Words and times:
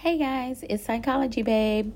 Hey 0.00 0.16
guys, 0.16 0.64
it's 0.70 0.84
Psychology 0.84 1.42
Babe. 1.42 1.92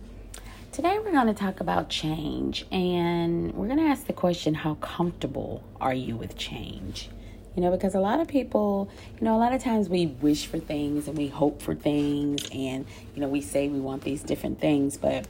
Today 0.73 0.99
we're 0.99 1.12
going 1.12 1.29
to 1.29 1.35
talk 1.35 1.61
about 1.61 1.89
change 1.89 2.67
and 2.73 3.55
we're 3.55 3.69
going 3.69 3.79
to 3.79 3.85
ask 3.85 4.09
the 4.09 4.13
question 4.13 4.55
how 4.55 4.75
comfortable 4.75 5.62
are 5.80 5.95
you 5.95 6.17
with 6.17 6.37
change? 6.37 7.11
You 7.54 7.62
know, 7.62 7.71
because 7.71 7.95
a 7.95 8.01
lot 8.01 8.19
of 8.19 8.27
people, 8.27 8.91
you 9.21 9.25
know, 9.25 9.37
a 9.37 9.38
lot 9.38 9.53
of 9.53 9.62
times 9.62 9.88
we 9.88 10.07
wish 10.07 10.46
for 10.46 10.59
things 10.59 11.07
and 11.07 11.17
we 11.17 11.29
hope 11.29 11.62
for 11.62 11.77
things 11.77 12.43
and, 12.53 12.87
you 13.15 13.21
know, 13.21 13.28
we 13.28 13.40
say 13.40 13.69
we 13.69 13.78
want 13.78 14.03
these 14.03 14.24
different 14.24 14.60
things, 14.60 14.96
but 14.96 15.28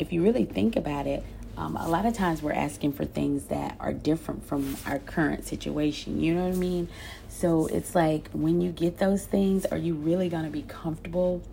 if 0.00 0.12
you 0.12 0.20
really 0.20 0.44
think 0.44 0.74
about 0.74 1.06
it, 1.06 1.22
um, 1.56 1.76
a 1.76 1.88
lot 1.88 2.04
of 2.04 2.14
times 2.14 2.42
we're 2.42 2.52
asking 2.52 2.94
for 2.94 3.04
things 3.04 3.44
that 3.44 3.76
are 3.78 3.92
different 3.92 4.44
from 4.44 4.76
our 4.86 4.98
current 4.98 5.44
situation. 5.44 6.20
You 6.20 6.34
know 6.34 6.48
what 6.48 6.56
I 6.56 6.58
mean? 6.58 6.88
So 7.28 7.68
it's 7.68 7.94
like 7.94 8.28
when 8.32 8.60
you 8.60 8.72
get 8.72 8.98
those 8.98 9.24
things, 9.24 9.66
are 9.66 9.78
you 9.78 9.94
really 9.94 10.28
going 10.28 10.46
to 10.46 10.50
be 10.50 10.62
comfortable 10.62 11.44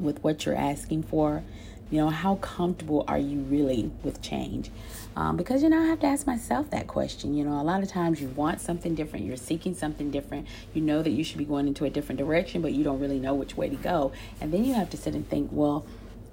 with 0.00 0.22
what 0.22 0.44
you're 0.46 0.56
asking 0.56 1.04
for? 1.04 1.42
You 1.90 1.98
know, 1.98 2.10
how 2.10 2.36
comfortable 2.36 3.04
are 3.08 3.18
you 3.18 3.40
really 3.40 3.90
with 4.04 4.22
change? 4.22 4.70
Um, 5.16 5.36
because, 5.36 5.62
you 5.62 5.68
know, 5.68 5.80
I 5.80 5.86
have 5.86 6.00
to 6.00 6.06
ask 6.06 6.26
myself 6.26 6.70
that 6.70 6.86
question. 6.86 7.34
You 7.34 7.44
know, 7.44 7.60
a 7.60 7.64
lot 7.64 7.82
of 7.82 7.88
times 7.88 8.20
you 8.20 8.28
want 8.28 8.60
something 8.60 8.94
different, 8.94 9.24
you're 9.24 9.36
seeking 9.36 9.74
something 9.74 10.10
different, 10.10 10.46
you 10.72 10.82
know 10.82 11.02
that 11.02 11.10
you 11.10 11.24
should 11.24 11.38
be 11.38 11.44
going 11.44 11.66
into 11.66 11.84
a 11.84 11.90
different 11.90 12.18
direction, 12.18 12.62
but 12.62 12.72
you 12.72 12.84
don't 12.84 13.00
really 13.00 13.18
know 13.18 13.34
which 13.34 13.56
way 13.56 13.68
to 13.68 13.76
go. 13.76 14.12
And 14.40 14.52
then 14.52 14.64
you 14.64 14.74
have 14.74 14.88
to 14.90 14.96
sit 14.96 15.14
and 15.14 15.28
think, 15.28 15.50
well, 15.52 15.84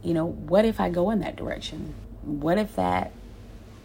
you 0.03 0.13
know, 0.13 0.27
what 0.27 0.63
if 0.63 0.79
I 0.79 0.89
go 0.89 1.09
in 1.09 1.19
that 1.21 1.35
direction? 1.35 1.95
What 2.21 2.59
if 2.59 2.75
that 2.75 3.11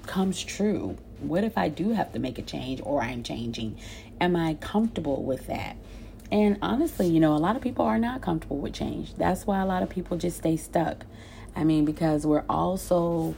comes 0.07 0.43
true? 0.43 0.99
What 1.21 1.43
if 1.43 1.57
I 1.57 1.69
do 1.69 1.93
have 1.93 2.13
to 2.13 2.19
make 2.19 2.39
a 2.39 2.43
change 2.43 2.81
or 2.85 3.03
I'm 3.03 3.23
changing? 3.23 3.79
Am 4.21 4.37
I 4.37 4.55
comfortable 4.55 5.23
with 5.23 5.47
that? 5.47 5.77
And 6.33 6.57
honestly, 6.63 7.09
you 7.09 7.21
know, 7.21 7.37
a 7.37 7.39
lot 7.39 7.57
of 7.57 7.63
people 7.63 7.85
are 7.85 7.99
not 7.99 8.23
comfortable 8.23 8.57
with 8.57 8.73
change. 8.73 9.15
That's 9.17 9.47
why 9.47 9.61
a 9.61 9.67
lot 9.67 9.83
of 9.83 9.91
people 9.91 10.17
just 10.17 10.39
stay 10.39 10.57
stuck. 10.57 11.05
I 11.55 11.63
mean, 11.63 11.85
because 11.85 12.27
we're 12.27 12.45
also 12.49 13.37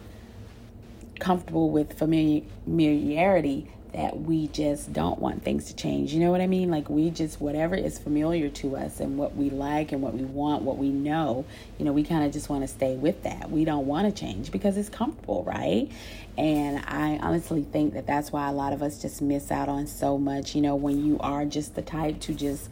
comfortable 1.18 1.70
with 1.70 1.98
familiarity 1.98 3.72
that 3.94 4.20
we 4.20 4.48
just 4.48 4.92
don't 4.92 5.20
want 5.20 5.44
things 5.44 5.66
to 5.66 5.76
change. 5.76 6.12
You 6.12 6.20
know 6.20 6.32
what 6.32 6.40
I 6.40 6.48
mean? 6.48 6.70
Like 6.70 6.90
we 6.90 7.10
just 7.10 7.40
whatever 7.40 7.76
is 7.76 7.98
familiar 7.98 8.48
to 8.48 8.76
us 8.76 8.98
and 8.98 9.16
what 9.16 9.36
we 9.36 9.50
like 9.50 9.92
and 9.92 10.02
what 10.02 10.14
we 10.14 10.24
want, 10.24 10.62
what 10.62 10.78
we 10.78 10.88
know, 10.88 11.44
you 11.78 11.84
know, 11.84 11.92
we 11.92 12.02
kind 12.02 12.24
of 12.24 12.32
just 12.32 12.48
want 12.48 12.62
to 12.62 12.68
stay 12.68 12.96
with 12.96 13.22
that. 13.22 13.50
We 13.50 13.64
don't 13.64 13.86
want 13.86 14.12
to 14.12 14.20
change 14.20 14.50
because 14.50 14.76
it's 14.76 14.88
comfortable, 14.88 15.44
right? 15.44 15.88
And 16.36 16.84
I 16.86 17.18
honestly 17.22 17.62
think 17.62 17.94
that 17.94 18.06
that's 18.06 18.32
why 18.32 18.48
a 18.48 18.52
lot 18.52 18.72
of 18.72 18.82
us 18.82 19.00
just 19.00 19.22
miss 19.22 19.52
out 19.52 19.68
on 19.68 19.86
so 19.86 20.18
much, 20.18 20.56
you 20.56 20.60
know, 20.60 20.74
when 20.74 21.06
you 21.06 21.18
are 21.20 21.44
just 21.44 21.76
the 21.76 21.82
type 21.82 22.18
to 22.20 22.34
just 22.34 22.68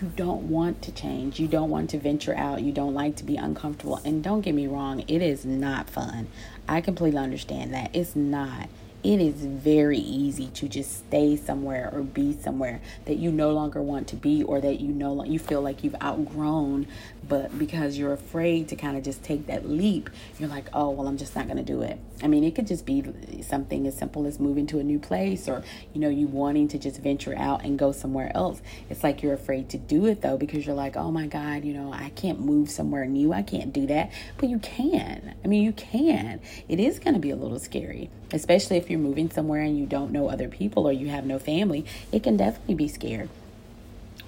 you 0.00 0.10
don't 0.16 0.48
want 0.48 0.80
to 0.82 0.92
change. 0.92 1.38
You 1.38 1.48
don't 1.48 1.68
want 1.68 1.90
to 1.90 1.98
venture 1.98 2.34
out. 2.34 2.62
You 2.62 2.72
don't 2.72 2.94
like 2.94 3.16
to 3.16 3.24
be 3.24 3.36
uncomfortable. 3.36 4.00
And 4.04 4.22
don't 4.22 4.40
get 4.40 4.54
me 4.54 4.66
wrong, 4.66 5.04
it 5.08 5.20
is 5.20 5.44
not 5.44 5.90
fun. 5.90 6.28
I 6.68 6.80
completely 6.80 7.18
understand 7.18 7.74
that. 7.74 7.90
It's 7.94 8.16
not 8.16 8.68
it 9.02 9.20
is 9.20 9.46
very 9.46 9.98
easy 9.98 10.48
to 10.48 10.68
just 10.68 10.98
stay 11.06 11.36
somewhere 11.36 11.90
or 11.92 12.02
be 12.02 12.32
somewhere 12.32 12.80
that 13.06 13.16
you 13.16 13.30
no 13.30 13.50
longer 13.50 13.80
want 13.80 14.08
to 14.08 14.16
be 14.16 14.42
or 14.42 14.60
that 14.60 14.80
you 14.80 14.88
know 14.88 15.24
you 15.24 15.38
feel 15.38 15.62
like 15.62 15.82
you've 15.82 15.96
outgrown 16.02 16.86
but 17.28 17.56
because 17.58 17.96
you're 17.96 18.12
afraid 18.12 18.68
to 18.68 18.76
kind 18.76 18.96
of 18.96 19.02
just 19.02 19.22
take 19.22 19.46
that 19.46 19.68
leap 19.68 20.10
you're 20.38 20.48
like 20.48 20.66
oh 20.72 20.90
well 20.90 21.06
i'm 21.06 21.16
just 21.16 21.34
not 21.34 21.46
going 21.46 21.56
to 21.56 21.62
do 21.62 21.82
it. 21.82 21.98
I 22.22 22.26
mean 22.26 22.44
it 22.44 22.54
could 22.54 22.66
just 22.66 22.84
be 22.84 23.02
something 23.42 23.86
as 23.86 23.96
simple 23.96 24.26
as 24.26 24.38
moving 24.38 24.66
to 24.68 24.78
a 24.78 24.84
new 24.84 24.98
place 24.98 25.48
or 25.48 25.62
you 25.94 26.00
know 26.00 26.08
you 26.08 26.26
wanting 26.26 26.68
to 26.68 26.78
just 26.78 27.00
venture 27.00 27.36
out 27.36 27.64
and 27.64 27.78
go 27.78 27.92
somewhere 27.92 28.30
else. 28.34 28.60
It's 28.88 29.02
like 29.02 29.22
you're 29.22 29.34
afraid 29.34 29.70
to 29.70 29.78
do 29.78 30.06
it 30.06 30.22
though 30.22 30.36
because 30.36 30.66
you're 30.66 30.74
like 30.74 30.96
oh 30.96 31.10
my 31.10 31.26
god 31.26 31.64
you 31.64 31.72
know 31.72 31.92
i 31.92 32.10
can't 32.10 32.40
move 32.40 32.70
somewhere 32.70 33.06
new. 33.06 33.32
I 33.32 33.42
can't 33.42 33.72
do 33.72 33.86
that. 33.86 34.12
But 34.36 34.48
you 34.48 34.58
can. 34.58 35.34
I 35.44 35.48
mean 35.48 35.62
you 35.64 35.72
can. 35.72 36.40
It 36.68 36.80
is 36.80 36.98
going 36.98 37.14
to 37.14 37.20
be 37.20 37.30
a 37.30 37.36
little 37.36 37.58
scary 37.58 38.10
especially 38.32 38.76
if 38.76 38.89
you're 38.90 38.98
moving 38.98 39.30
somewhere 39.30 39.62
and 39.62 39.78
you 39.78 39.86
don't 39.86 40.10
know 40.10 40.28
other 40.28 40.48
people 40.48 40.86
or 40.86 40.92
you 40.92 41.08
have 41.08 41.24
no 41.24 41.38
family, 41.38 41.86
it 42.12 42.22
can 42.22 42.36
definitely 42.36 42.74
be 42.74 42.88
scared. 42.88 43.28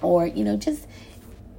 Or, 0.01 0.25
you 0.25 0.43
know, 0.43 0.57
just 0.57 0.87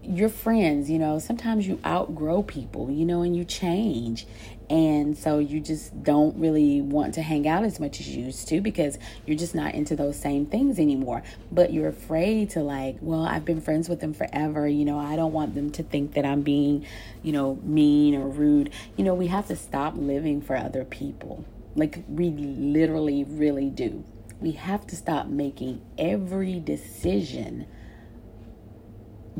your 0.02 0.28
friends, 0.28 0.90
you 0.90 0.98
know, 0.98 1.18
sometimes 1.18 1.66
you 1.66 1.80
outgrow 1.84 2.42
people, 2.42 2.90
you 2.90 3.04
know, 3.04 3.22
and 3.22 3.36
you 3.36 3.44
change. 3.44 4.26
And 4.70 5.16
so 5.16 5.38
you 5.38 5.60
just 5.60 6.02
don't 6.02 6.36
really 6.38 6.80
want 6.80 7.14
to 7.14 7.22
hang 7.22 7.46
out 7.46 7.64
as 7.64 7.78
much 7.78 8.00
as 8.00 8.08
you 8.08 8.24
used 8.24 8.48
to 8.48 8.60
because 8.60 8.98
you're 9.26 9.36
just 9.36 9.54
not 9.54 9.74
into 9.74 9.94
those 9.94 10.18
same 10.18 10.46
things 10.46 10.78
anymore. 10.78 11.22
But 11.52 11.72
you're 11.72 11.88
afraid 11.88 12.50
to, 12.50 12.60
like, 12.60 12.96
well, 13.00 13.24
I've 13.24 13.44
been 13.44 13.60
friends 13.60 13.88
with 13.88 14.00
them 14.00 14.14
forever. 14.14 14.66
You 14.66 14.84
know, 14.84 14.98
I 14.98 15.16
don't 15.16 15.32
want 15.32 15.54
them 15.54 15.70
to 15.72 15.82
think 15.82 16.14
that 16.14 16.24
I'm 16.24 16.42
being, 16.42 16.86
you 17.22 17.32
know, 17.32 17.58
mean 17.62 18.14
or 18.14 18.26
rude. 18.26 18.70
You 18.96 19.04
know, 19.04 19.14
we 19.14 19.26
have 19.26 19.48
to 19.48 19.56
stop 19.56 19.94
living 19.96 20.40
for 20.40 20.56
other 20.56 20.84
people. 20.84 21.44
Like, 21.76 22.04
we 22.08 22.30
literally, 22.30 23.24
really 23.24 23.70
do. 23.70 24.04
We 24.40 24.52
have 24.52 24.86
to 24.88 24.96
stop 24.96 25.26
making 25.26 25.80
every 25.98 26.60
decision 26.60 27.66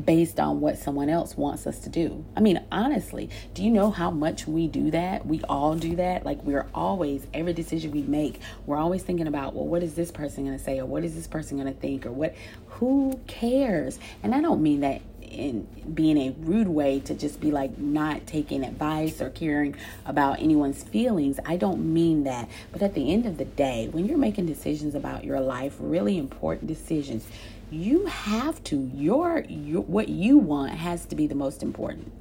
based 0.03 0.39
on 0.39 0.59
what 0.59 0.77
someone 0.77 1.09
else 1.09 1.37
wants 1.37 1.65
us 1.65 1.79
to 1.79 1.89
do. 1.89 2.25
I 2.35 2.41
mean, 2.41 2.61
honestly, 2.71 3.29
do 3.53 3.63
you 3.63 3.71
know 3.71 3.91
how 3.91 4.11
much 4.11 4.45
we 4.45 4.67
do 4.67 4.91
that? 4.91 5.25
We 5.25 5.41
all 5.43 5.75
do 5.75 5.95
that. 5.95 6.25
Like, 6.25 6.43
we're 6.43 6.67
always, 6.73 7.25
every 7.33 7.53
decision 7.53 7.91
we 7.91 8.01
make, 8.01 8.41
we're 8.65 8.77
always 8.77 9.03
thinking 9.03 9.27
about, 9.27 9.53
well, 9.53 9.65
what 9.65 9.83
is 9.83 9.93
this 9.95 10.11
person 10.11 10.45
going 10.45 10.57
to 10.57 10.63
say? 10.63 10.79
Or 10.79 10.85
what 10.85 11.05
is 11.05 11.15
this 11.15 11.27
person 11.27 11.57
going 11.57 11.73
to 11.73 11.79
think? 11.79 12.05
Or 12.05 12.11
what, 12.11 12.35
who 12.67 13.19
cares? 13.27 13.99
And 14.21 14.35
I 14.35 14.41
don't 14.41 14.61
mean 14.61 14.81
that 14.81 15.01
in 15.25 15.67
being 15.93 16.17
a 16.17 16.35
rude 16.39 16.67
way 16.67 16.99
to 17.01 17.13
just 17.13 17.39
be 17.39 17.51
like 17.51 17.77
not 17.77 18.25
taking 18.27 18.63
advice 18.63 19.21
or 19.21 19.29
caring 19.29 19.75
about 20.05 20.39
anyone's 20.39 20.83
feelings. 20.83 21.39
I 21.45 21.57
don't 21.57 21.93
mean 21.93 22.23
that. 22.23 22.49
But 22.71 22.81
at 22.81 22.93
the 22.93 23.11
end 23.11 23.25
of 23.25 23.37
the 23.37 23.45
day, 23.45 23.89
when 23.91 24.05
you're 24.05 24.17
making 24.17 24.45
decisions 24.45 24.95
about 24.95 25.23
your 25.23 25.39
life, 25.39 25.75
really 25.79 26.17
important 26.17 26.67
decisions, 26.67 27.27
you 27.71 28.05
have 28.05 28.63
to 28.65 28.77
your, 28.93 29.45
your 29.49 29.81
what 29.81 30.09
you 30.09 30.37
want 30.37 30.71
has 30.73 31.05
to 31.05 31.15
be 31.15 31.27
the 31.27 31.35
most 31.35 31.63
important. 31.63 32.11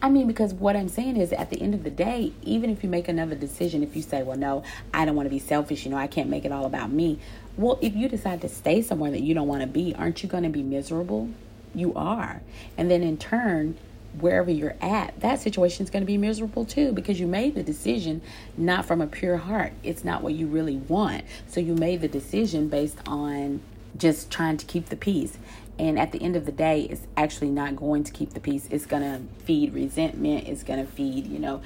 I 0.00 0.08
mean, 0.08 0.26
because 0.26 0.54
what 0.54 0.76
I'm 0.76 0.88
saying 0.88 1.16
is 1.16 1.32
at 1.32 1.50
the 1.50 1.60
end 1.60 1.74
of 1.74 1.84
the 1.84 1.90
day, 1.90 2.32
even 2.42 2.70
if 2.70 2.82
you 2.82 2.88
make 2.88 3.08
another 3.08 3.34
decision, 3.34 3.82
if 3.82 3.96
you 3.96 4.02
say, 4.02 4.22
well, 4.22 4.38
no, 4.38 4.62
I 4.94 5.04
don't 5.04 5.16
want 5.16 5.26
to 5.26 5.30
be 5.30 5.38
selfish, 5.38 5.84
you 5.84 5.90
know, 5.90 5.96
I 5.96 6.06
can't 6.06 6.28
make 6.28 6.44
it 6.44 6.52
all 6.52 6.66
about 6.66 6.90
me. 6.90 7.18
Well, 7.56 7.78
if 7.80 7.94
you 7.94 8.08
decide 8.08 8.40
to 8.42 8.48
stay 8.48 8.82
somewhere 8.82 9.10
that 9.10 9.22
you 9.22 9.34
don't 9.34 9.48
want 9.48 9.62
to 9.62 9.66
be, 9.66 9.94
aren't 9.94 10.22
you 10.22 10.28
going 10.28 10.44
to 10.44 10.50
be 10.50 10.62
miserable? 10.62 11.30
You 11.76 11.94
are. 11.94 12.42
And 12.76 12.90
then 12.90 13.02
in 13.02 13.16
turn, 13.18 13.76
wherever 14.18 14.50
you're 14.50 14.76
at, 14.80 15.18
that 15.20 15.40
situation 15.40 15.84
is 15.84 15.90
going 15.90 16.02
to 16.02 16.06
be 16.06 16.16
miserable 16.16 16.64
too 16.64 16.92
because 16.92 17.20
you 17.20 17.26
made 17.26 17.54
the 17.54 17.62
decision 17.62 18.22
not 18.56 18.86
from 18.86 19.00
a 19.00 19.06
pure 19.06 19.36
heart. 19.36 19.72
It's 19.82 20.04
not 20.04 20.22
what 20.22 20.34
you 20.34 20.46
really 20.46 20.76
want. 20.76 21.24
So 21.48 21.60
you 21.60 21.74
made 21.74 22.00
the 22.00 22.08
decision 22.08 22.68
based 22.68 22.98
on 23.06 23.60
just 23.96 24.30
trying 24.30 24.56
to 24.56 24.66
keep 24.66 24.86
the 24.86 24.96
peace. 24.96 25.38
And 25.78 25.98
at 25.98 26.12
the 26.12 26.22
end 26.22 26.36
of 26.36 26.46
the 26.46 26.52
day, 26.52 26.82
it's 26.82 27.06
actually 27.16 27.50
not 27.50 27.76
going 27.76 28.04
to 28.04 28.12
keep 28.12 28.32
the 28.32 28.40
peace. 28.40 28.66
It's 28.70 28.86
going 28.86 29.02
to 29.02 29.22
feed 29.44 29.74
resentment, 29.74 30.48
it's 30.48 30.62
going 30.62 30.84
to 30.84 30.90
feed, 30.90 31.26
you 31.26 31.38
know, 31.38 31.60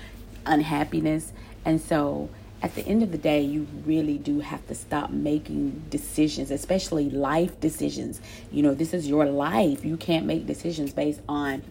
unhappiness. 0.44 1.32
And 1.64 1.80
so 1.80 2.28
at 2.62 2.74
the 2.74 2.86
end 2.86 3.02
of 3.02 3.10
the 3.10 3.18
day, 3.18 3.40
you 3.40 3.66
really 3.86 4.18
do 4.18 4.40
have 4.40 4.66
to 4.68 4.74
stop 4.74 5.10
making 5.10 5.82
decisions, 5.88 6.50
especially 6.50 7.08
life 7.08 7.58
decisions. 7.60 8.20
You 8.52 8.62
know, 8.62 8.74
this 8.74 8.92
is 8.92 9.08
your 9.08 9.26
life. 9.26 9.84
You 9.84 9.96
can't 9.96 10.26
make 10.26 10.46
decisions 10.46 10.92
based 10.92 11.20
on 11.28 11.62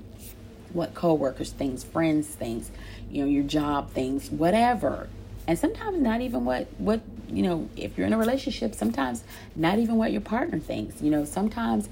what 0.73 0.93
coworkers 0.93 1.51
things, 1.51 1.83
friends 1.83 2.27
things, 2.27 2.71
you 3.11 3.23
know, 3.23 3.29
your 3.29 3.43
job 3.43 3.91
things, 3.91 4.29
whatever. 4.31 5.09
And 5.47 5.57
sometimes 5.57 5.99
not 5.99 6.21
even 6.21 6.45
what 6.45 6.67
what 6.77 7.01
you 7.27 7.43
know, 7.43 7.69
if 7.75 7.97
you're 7.97 8.07
in 8.07 8.13
a 8.13 8.17
relationship, 8.17 8.73
sometimes 8.73 9.23
not 9.55 9.77
even 9.77 9.95
what 9.95 10.11
your 10.11 10.21
partner 10.21 10.59
thinks. 10.59 11.01
You 11.01 11.11
know, 11.11 11.25
sometimes 11.25 11.89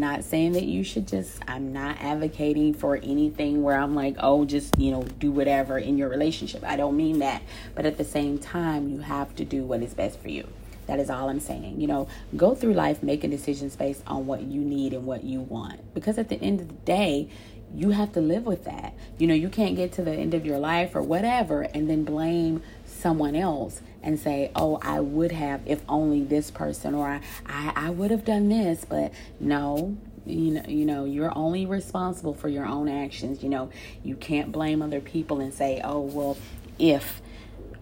not 0.00 0.24
saying 0.24 0.52
that 0.52 0.64
you 0.64 0.84
should 0.84 1.06
just 1.08 1.40
i'm 1.48 1.72
not 1.72 1.96
advocating 2.00 2.74
for 2.74 2.96
anything 2.96 3.62
where 3.62 3.76
i'm 3.76 3.94
like 3.94 4.16
oh 4.18 4.44
just 4.44 4.78
you 4.78 4.90
know 4.90 5.02
do 5.18 5.30
whatever 5.30 5.78
in 5.78 5.98
your 5.98 6.08
relationship. 6.08 6.62
I 6.64 6.76
don't 6.76 6.96
mean 6.96 7.18
that. 7.20 7.42
But 7.74 7.86
at 7.86 7.96
the 7.98 8.04
same 8.04 8.38
time 8.38 8.88
you 8.88 9.00
have 9.00 9.34
to 9.36 9.44
do 9.44 9.64
what 9.64 9.82
is 9.82 9.94
best 9.94 10.20
for 10.20 10.28
you. 10.28 10.48
That 10.86 10.98
is 10.98 11.10
all 11.10 11.28
i'm 11.28 11.40
saying. 11.40 11.80
You 11.80 11.86
know 11.86 12.08
go 12.36 12.54
through 12.54 12.74
life 12.74 13.02
making 13.02 13.30
decisions 13.30 13.76
based 13.76 14.02
on 14.06 14.26
what 14.26 14.42
you 14.42 14.60
need 14.60 14.92
and 14.92 15.06
what 15.06 15.24
you 15.24 15.40
want. 15.40 15.94
Because 15.94 16.18
at 16.18 16.28
the 16.28 16.36
end 16.36 16.60
of 16.60 16.68
the 16.68 16.74
day 16.74 17.28
you 17.74 17.90
have 17.90 18.12
to 18.12 18.20
live 18.20 18.44
with 18.44 18.64
that. 18.64 18.94
You 19.18 19.26
know 19.26 19.34
you 19.34 19.48
can't 19.48 19.76
get 19.76 19.92
to 19.92 20.02
the 20.02 20.12
end 20.12 20.34
of 20.34 20.44
your 20.44 20.58
life 20.58 20.94
or 20.94 21.02
whatever 21.02 21.62
and 21.62 21.88
then 21.88 22.04
blame 22.04 22.62
someone 22.84 23.34
else 23.34 23.80
and 24.02 24.18
say, 24.18 24.50
oh, 24.54 24.78
I 24.82 25.00
would 25.00 25.32
have 25.32 25.62
if 25.66 25.82
only 25.88 26.22
this 26.24 26.50
person, 26.50 26.94
or 26.94 27.06
I, 27.08 27.20
I, 27.46 27.72
I 27.76 27.90
would 27.90 28.10
have 28.10 28.24
done 28.24 28.48
this, 28.48 28.84
but 28.84 29.12
no, 29.40 29.96
you 30.24 30.52
know 30.52 30.62
you 30.68 30.84
know 30.86 31.04
you're 31.04 31.36
only 31.36 31.66
responsible 31.66 32.32
for 32.32 32.48
your 32.48 32.64
own 32.64 32.88
actions 32.88 33.42
you 33.42 33.48
know. 33.48 33.70
You 34.04 34.14
can't 34.14 34.52
blame 34.52 34.80
other 34.80 35.00
people 35.00 35.40
and 35.40 35.52
say 35.52 35.80
oh 35.82 35.98
well 35.98 36.36
if 36.78 37.20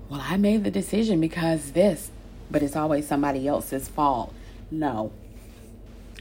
well 0.08 0.22
i 0.24 0.38
made 0.38 0.64
the 0.64 0.70
decision 0.70 1.20
because 1.20 1.72
this 1.72 2.10
but 2.50 2.62
it's 2.62 2.76
always 2.76 3.06
somebody 3.06 3.46
else's 3.46 3.88
fault. 3.88 4.34
No. 4.70 5.12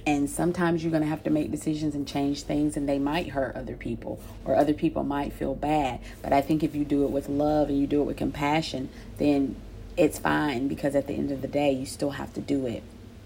And 0.05 0.29
sometimes 0.29 0.83
you're 0.83 0.91
going 0.91 1.03
to 1.03 1.09
have 1.09 1.23
to 1.23 1.29
make 1.29 1.51
decisions 1.51 1.93
and 1.93 2.07
change 2.07 2.43
things 2.43 2.77
and 2.77 2.87
they 2.87 2.99
might 2.99 3.29
hurt 3.29 3.55
other 3.55 3.75
people 3.75 4.19
or 4.45 4.55
other 4.55 4.73
people 4.73 5.03
might 5.03 5.33
feel 5.33 5.55
bad. 5.55 5.99
But 6.21 6.33
i 6.33 6.41
think 6.41 6.63
if 6.63 6.75
you 6.75 6.85
do 6.85 7.03
it 7.03 7.11
with 7.11 7.27
love 7.29 7.69
and 7.69 7.79
you 7.79 7.87
do 7.87 8.01
it 8.01 8.05
with 8.05 8.17
compassion 8.17 8.89
then 9.17 9.55
it's 9.99 10.17
fine 10.17 10.69
because 10.69 10.95
at 10.95 11.07
the 11.07 11.13
end 11.13 11.29
of 11.29 11.41
the 11.41 11.47
day 11.47 11.71
you 11.73 11.85
still 11.85 12.11
have 12.11 12.33
to 12.33 12.39
do 12.39 12.65
it. 12.65 12.83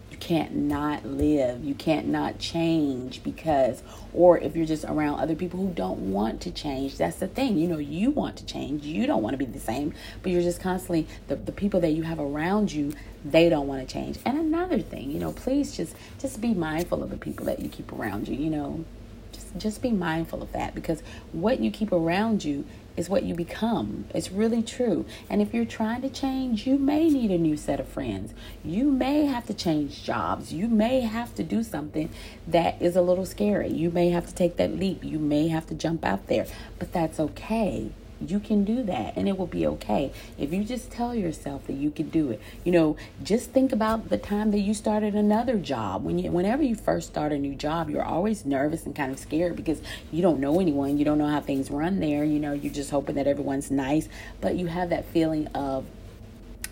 You 0.09 0.17
can't 0.17 0.55
not 0.55 1.05
live. 1.05 1.63
You 1.63 1.75
can't 1.75 2.07
not 2.07 2.39
change 2.39 3.23
because 3.23 3.83
or 4.11 4.39
if 4.39 4.55
you're 4.55 4.65
just 4.65 4.83
around 4.85 5.19
other 5.19 5.35
people 5.35 5.59
who 5.59 5.69
don't 5.69 6.11
want 6.11 6.41
to 6.41 6.51
change 6.51 6.97
that's 6.97 7.17
the 7.17 7.27
thing. 7.27 7.57
You 7.59 7.67
know 7.67 7.77
you 7.77 8.09
want 8.09 8.37
to 8.37 8.45
change. 8.45 8.85
You 8.85 9.05
don't 9.05 9.21
want 9.21 9.35
to 9.35 9.37
be 9.37 9.45
the 9.45 9.59
same 9.59 9.93
but 10.23 10.31
you're 10.31 10.41
just 10.41 10.59
constantly 10.59 11.07
the, 11.27 11.35
the 11.35 11.51
people 11.51 11.79
that 11.81 11.91
you 11.91 12.03
have 12.03 12.19
around 12.19 12.71
you 12.71 12.93
they 13.23 13.49
don't 13.49 13.67
want 13.67 13.87
to 13.87 13.93
change. 13.93 14.17
And 14.25 14.39
another 14.39 14.79
thing 14.79 15.11
you 15.11 15.19
know 15.19 15.31
please 15.31 15.77
just 15.77 15.95
just 16.19 16.41
be 16.41 16.55
mindful 16.55 17.03
of 17.03 17.11
the 17.11 17.17
people 17.17 17.45
that 17.45 17.59
you 17.59 17.69
keep 17.69 17.93
around 17.93 18.27
you 18.27 18.35
you 18.35 18.49
know. 18.49 18.83
Just 19.31 19.57
just 19.57 19.81
be 19.83 19.91
mindful 19.91 20.41
of 20.41 20.51
that 20.53 20.73
because 20.75 21.01
what 21.31 21.59
you 21.59 21.71
keep 21.71 21.91
around 21.91 22.43
you 22.43 22.65
is 22.95 23.09
what 23.09 23.23
you 23.23 23.35
become. 23.35 24.05
It's 24.13 24.31
really 24.31 24.61
true. 24.61 25.05
And 25.29 25.41
if 25.41 25.53
you're 25.53 25.65
trying 25.65 26.01
to 26.01 26.09
change, 26.09 26.67
you 26.67 26.77
may 26.77 27.09
need 27.09 27.31
a 27.31 27.37
new 27.37 27.57
set 27.57 27.79
of 27.79 27.87
friends. 27.87 28.33
You 28.63 28.91
may 28.91 29.25
have 29.25 29.47
to 29.47 29.53
change 29.53 30.03
jobs. 30.03 30.53
You 30.53 30.67
may 30.67 31.01
have 31.01 31.33
to 31.35 31.43
do 31.43 31.63
something 31.63 32.09
that 32.47 32.81
is 32.81 32.95
a 32.95 33.01
little 33.01 33.25
scary. 33.25 33.71
You 33.71 33.89
may 33.89 34.09
have 34.09 34.27
to 34.27 34.35
take 34.35 34.57
that 34.57 34.77
leap. 34.77 35.03
You 35.03 35.19
may 35.19 35.47
have 35.47 35.65
to 35.67 35.75
jump 35.75 36.05
out 36.05 36.27
there. 36.27 36.45
But 36.79 36.93
that's 36.93 37.19
okay 37.19 37.91
you 38.29 38.39
can 38.39 38.63
do 38.63 38.83
that 38.83 39.15
and 39.15 39.27
it 39.27 39.37
will 39.37 39.47
be 39.47 39.65
okay. 39.67 40.11
If 40.37 40.53
you 40.53 40.63
just 40.63 40.91
tell 40.91 41.13
yourself 41.15 41.67
that 41.67 41.73
you 41.73 41.91
can 41.91 42.09
do 42.09 42.31
it 42.31 42.41
you 42.63 42.71
know 42.71 42.95
just 43.23 43.51
think 43.51 43.71
about 43.71 44.09
the 44.09 44.17
time 44.17 44.51
that 44.51 44.59
you 44.59 44.73
started 44.73 45.15
another 45.15 45.57
job. 45.57 46.03
When 46.03 46.19
you 46.19 46.31
whenever 46.31 46.63
you 46.63 46.75
first 46.75 47.09
start 47.09 47.31
a 47.31 47.37
new 47.37 47.55
job 47.55 47.89
you're 47.89 48.03
always 48.03 48.45
nervous 48.45 48.85
and 48.85 48.95
kind 48.95 49.11
of 49.11 49.19
scared 49.19 49.55
because 49.55 49.81
you 50.11 50.21
don't 50.21 50.39
know 50.39 50.59
anyone. 50.59 50.97
You 50.97 51.05
don't 51.05 51.17
know 51.17 51.27
how 51.27 51.41
things 51.41 51.69
run 51.71 51.99
there. 51.99 52.23
You 52.23 52.39
know 52.39 52.53
you're 52.53 52.73
just 52.73 52.91
hoping 52.91 53.15
that 53.15 53.27
everyone's 53.27 53.71
nice 53.71 54.07
but 54.41 54.55
you 54.55 54.67
have 54.67 54.89
that 54.89 55.05
feeling 55.05 55.47
of 55.47 55.85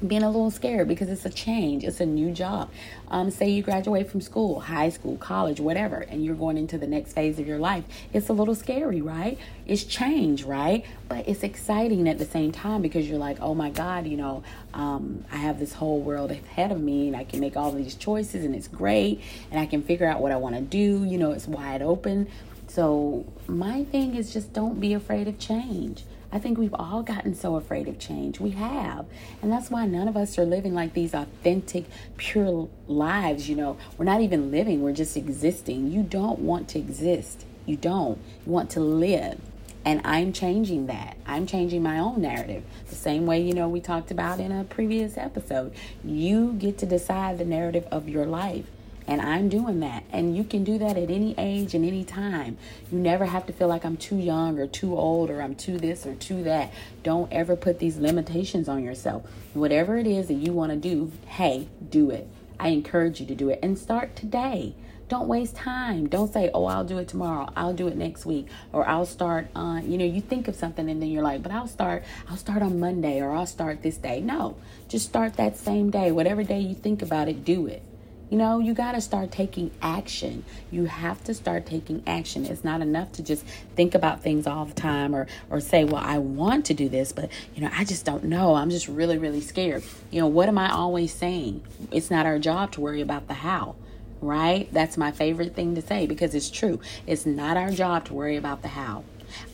being 0.05 0.23
a 0.23 0.29
little 0.29 0.51
scared 0.51 0.87
because 0.87 1.09
it's 1.09 1.25
a 1.25 1.29
change, 1.29 1.83
it's 1.83 1.99
a 1.99 2.05
new 2.05 2.31
job. 2.31 2.69
Um, 3.09 3.29
say 3.29 3.49
you 3.49 3.61
graduate 3.61 4.09
from 4.09 4.21
school, 4.21 4.59
high 4.59 4.89
school, 4.89 5.17
college, 5.17 5.59
whatever, 5.59 5.97
and 5.97 6.23
you're 6.23 6.35
going 6.35 6.57
into 6.57 6.77
the 6.77 6.87
next 6.87 7.13
phase 7.13 7.39
of 7.39 7.47
your 7.47 7.59
life. 7.59 7.83
It's 8.13 8.29
a 8.29 8.33
little 8.33 8.55
scary, 8.55 9.01
right? 9.01 9.37
It's 9.65 9.83
change, 9.83 10.43
right? 10.43 10.85
But 11.07 11.27
it's 11.27 11.43
exciting 11.43 12.07
at 12.07 12.17
the 12.17 12.25
same 12.25 12.51
time 12.51 12.81
because 12.81 13.09
you're 13.09 13.19
like, 13.19 13.37
oh 13.41 13.53
my 13.53 13.69
God, 13.69 14.07
you 14.07 14.17
know, 14.17 14.43
um, 14.73 15.25
I 15.31 15.37
have 15.37 15.59
this 15.59 15.73
whole 15.73 15.99
world 15.99 16.31
ahead 16.31 16.71
of 16.71 16.79
me 16.79 17.07
and 17.07 17.15
I 17.15 17.23
can 17.23 17.39
make 17.39 17.55
all 17.55 17.71
these 17.71 17.95
choices 17.95 18.43
and 18.43 18.55
it's 18.55 18.67
great 18.67 19.21
and 19.51 19.59
I 19.59 19.65
can 19.65 19.83
figure 19.83 20.07
out 20.07 20.21
what 20.21 20.31
I 20.31 20.37
want 20.37 20.55
to 20.55 20.61
do. 20.61 21.03
You 21.03 21.17
know, 21.17 21.31
it's 21.31 21.47
wide 21.47 21.81
open. 21.81 22.27
So, 22.67 23.25
my 23.47 23.83
thing 23.83 24.15
is 24.15 24.31
just 24.31 24.53
don't 24.53 24.79
be 24.79 24.93
afraid 24.93 25.27
of 25.27 25.37
change. 25.37 26.05
I 26.31 26.39
think 26.39 26.57
we've 26.57 26.73
all 26.73 27.03
gotten 27.03 27.35
so 27.35 27.55
afraid 27.55 27.87
of 27.87 27.99
change. 27.99 28.39
We 28.39 28.51
have. 28.51 29.05
And 29.41 29.51
that's 29.51 29.69
why 29.69 29.85
none 29.85 30.07
of 30.07 30.15
us 30.15 30.39
are 30.39 30.45
living 30.45 30.73
like 30.73 30.93
these 30.93 31.13
authentic, 31.13 31.85
pure 32.17 32.69
lives. 32.87 33.49
You 33.49 33.55
know, 33.55 33.77
we're 33.97 34.05
not 34.05 34.21
even 34.21 34.51
living, 34.51 34.81
we're 34.81 34.93
just 34.93 35.17
existing. 35.17 35.91
You 35.91 36.03
don't 36.03 36.39
want 36.39 36.69
to 36.69 36.79
exist. 36.79 37.45
You 37.65 37.75
don't. 37.75 38.17
You 38.45 38.51
want 38.51 38.69
to 38.71 38.79
live. 38.79 39.39
And 39.83 40.01
I'm 40.05 40.31
changing 40.31 40.87
that. 40.87 41.17
I'm 41.25 41.47
changing 41.47 41.81
my 41.81 41.97
own 41.97 42.21
narrative. 42.21 42.63
The 42.87 42.95
same 42.95 43.25
way, 43.25 43.41
you 43.41 43.53
know, 43.53 43.67
we 43.67 43.81
talked 43.81 44.11
about 44.11 44.39
in 44.39 44.51
a 44.51 44.63
previous 44.63 45.17
episode. 45.17 45.73
You 46.03 46.53
get 46.53 46.77
to 46.79 46.85
decide 46.85 47.39
the 47.39 47.45
narrative 47.45 47.87
of 47.91 48.07
your 48.07 48.25
life. 48.25 48.65
And 49.11 49.21
I'm 49.21 49.49
doing 49.49 49.81
that. 49.81 50.05
And 50.13 50.37
you 50.37 50.45
can 50.45 50.63
do 50.63 50.77
that 50.77 50.95
at 50.95 51.11
any 51.11 51.35
age 51.37 51.75
and 51.75 51.83
any 51.85 52.05
time. 52.05 52.57
You 52.89 52.97
never 52.97 53.25
have 53.25 53.45
to 53.47 53.51
feel 53.51 53.67
like 53.67 53.83
I'm 53.83 53.97
too 53.97 54.15
young 54.15 54.57
or 54.57 54.67
too 54.67 54.97
old 54.97 55.29
or 55.29 55.41
I'm 55.41 55.53
too 55.53 55.77
this 55.77 56.05
or 56.05 56.15
too 56.15 56.45
that. 56.45 56.71
Don't 57.03 57.29
ever 57.29 57.57
put 57.57 57.79
these 57.79 57.97
limitations 57.97 58.69
on 58.69 58.85
yourself. 58.85 59.29
Whatever 59.53 59.97
it 59.97 60.07
is 60.07 60.29
that 60.29 60.35
you 60.35 60.53
want 60.53 60.71
to 60.71 60.77
do, 60.77 61.11
hey, 61.25 61.67
do 61.89 62.09
it. 62.09 62.25
I 62.57 62.69
encourage 62.69 63.19
you 63.19 63.25
to 63.25 63.35
do 63.35 63.49
it 63.49 63.59
and 63.61 63.77
start 63.77 64.15
today. 64.15 64.75
Don't 65.09 65.27
waste 65.27 65.57
time. 65.57 66.07
Don't 66.07 66.31
say, 66.31 66.49
oh, 66.53 66.63
I'll 66.63 66.85
do 66.85 66.97
it 66.97 67.09
tomorrow. 67.09 67.49
I'll 67.53 67.73
do 67.73 67.89
it 67.89 67.97
next 67.97 68.25
week. 68.25 68.47
Or 68.71 68.87
I'll 68.87 69.05
start 69.05 69.49
on, 69.53 69.91
you 69.91 69.97
know, 69.97 70.05
you 70.05 70.21
think 70.21 70.47
of 70.47 70.55
something 70.55 70.89
and 70.89 71.01
then 71.01 71.09
you're 71.09 71.21
like, 71.21 71.43
but 71.43 71.51
I'll 71.51 71.67
start, 71.67 72.05
I'll 72.29 72.37
start 72.37 72.61
on 72.61 72.79
Monday 72.79 73.19
or 73.19 73.33
I'll 73.33 73.45
start 73.45 73.83
this 73.83 73.97
day. 73.97 74.21
No, 74.21 74.55
just 74.87 75.05
start 75.05 75.33
that 75.33 75.57
same 75.57 75.89
day. 75.89 76.13
Whatever 76.13 76.45
day 76.45 76.61
you 76.61 76.75
think 76.75 77.01
about 77.01 77.27
it, 77.27 77.43
do 77.43 77.67
it. 77.67 77.83
You 78.31 78.37
know, 78.37 78.59
you 78.59 78.73
got 78.73 78.93
to 78.93 79.01
start 79.01 79.29
taking 79.29 79.71
action. 79.81 80.45
You 80.71 80.85
have 80.85 81.21
to 81.25 81.33
start 81.33 81.65
taking 81.65 82.01
action. 82.07 82.45
It's 82.45 82.63
not 82.63 82.79
enough 82.79 83.11
to 83.13 83.23
just 83.23 83.45
think 83.75 83.93
about 83.93 84.23
things 84.23 84.47
all 84.47 84.63
the 84.63 84.73
time 84.73 85.13
or 85.13 85.27
or 85.49 85.59
say, 85.59 85.83
"Well, 85.83 86.01
I 86.01 86.17
want 86.17 86.65
to 86.67 86.73
do 86.73 86.87
this, 86.87 87.11
but 87.11 87.29
you 87.53 87.61
know, 87.61 87.69
I 87.73 87.83
just 87.83 88.05
don't 88.05 88.23
know. 88.23 88.55
I'm 88.55 88.69
just 88.69 88.87
really 88.87 89.17
really 89.17 89.41
scared." 89.41 89.83
You 90.11 90.21
know, 90.21 90.27
what 90.27 90.47
am 90.47 90.57
I 90.57 90.71
always 90.71 91.13
saying? 91.13 91.61
It's 91.91 92.09
not 92.09 92.25
our 92.25 92.39
job 92.39 92.71
to 92.71 92.81
worry 92.81 93.01
about 93.01 93.27
the 93.27 93.35
how 93.35 93.75
right? 94.21 94.71
That's 94.71 94.97
my 94.97 95.11
favorite 95.11 95.55
thing 95.55 95.73
to 95.73 95.81
say 95.81 96.05
because 96.05 96.35
it's 96.35 96.51
true. 96.51 96.79
It's 97.07 97.25
not 97.25 97.57
our 97.57 97.71
job 97.71 98.05
to 98.05 98.13
worry 98.13 98.37
about 98.37 98.61
the 98.61 98.67
how. 98.67 99.03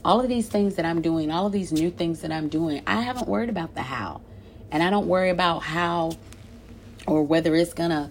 All 0.03 0.19
of 0.19 0.27
these 0.27 0.49
things 0.49 0.75
that 0.75 0.85
I'm 0.85 1.01
doing, 1.01 1.31
all 1.31 1.45
of 1.45 1.53
these 1.53 1.71
new 1.71 1.89
things 1.89 2.19
that 2.19 2.33
I'm 2.33 2.49
doing, 2.49 2.81
I 2.85 2.99
haven't 2.99 3.29
worried 3.29 3.49
about 3.49 3.75
the 3.75 3.83
how. 3.83 4.19
And 4.69 4.83
I 4.83 4.89
don't 4.89 5.07
worry 5.07 5.29
about 5.29 5.59
how 5.59 6.11
or 7.05 7.23
whether 7.23 7.55
it's 7.55 7.73
going 7.73 7.91
to 7.91 8.09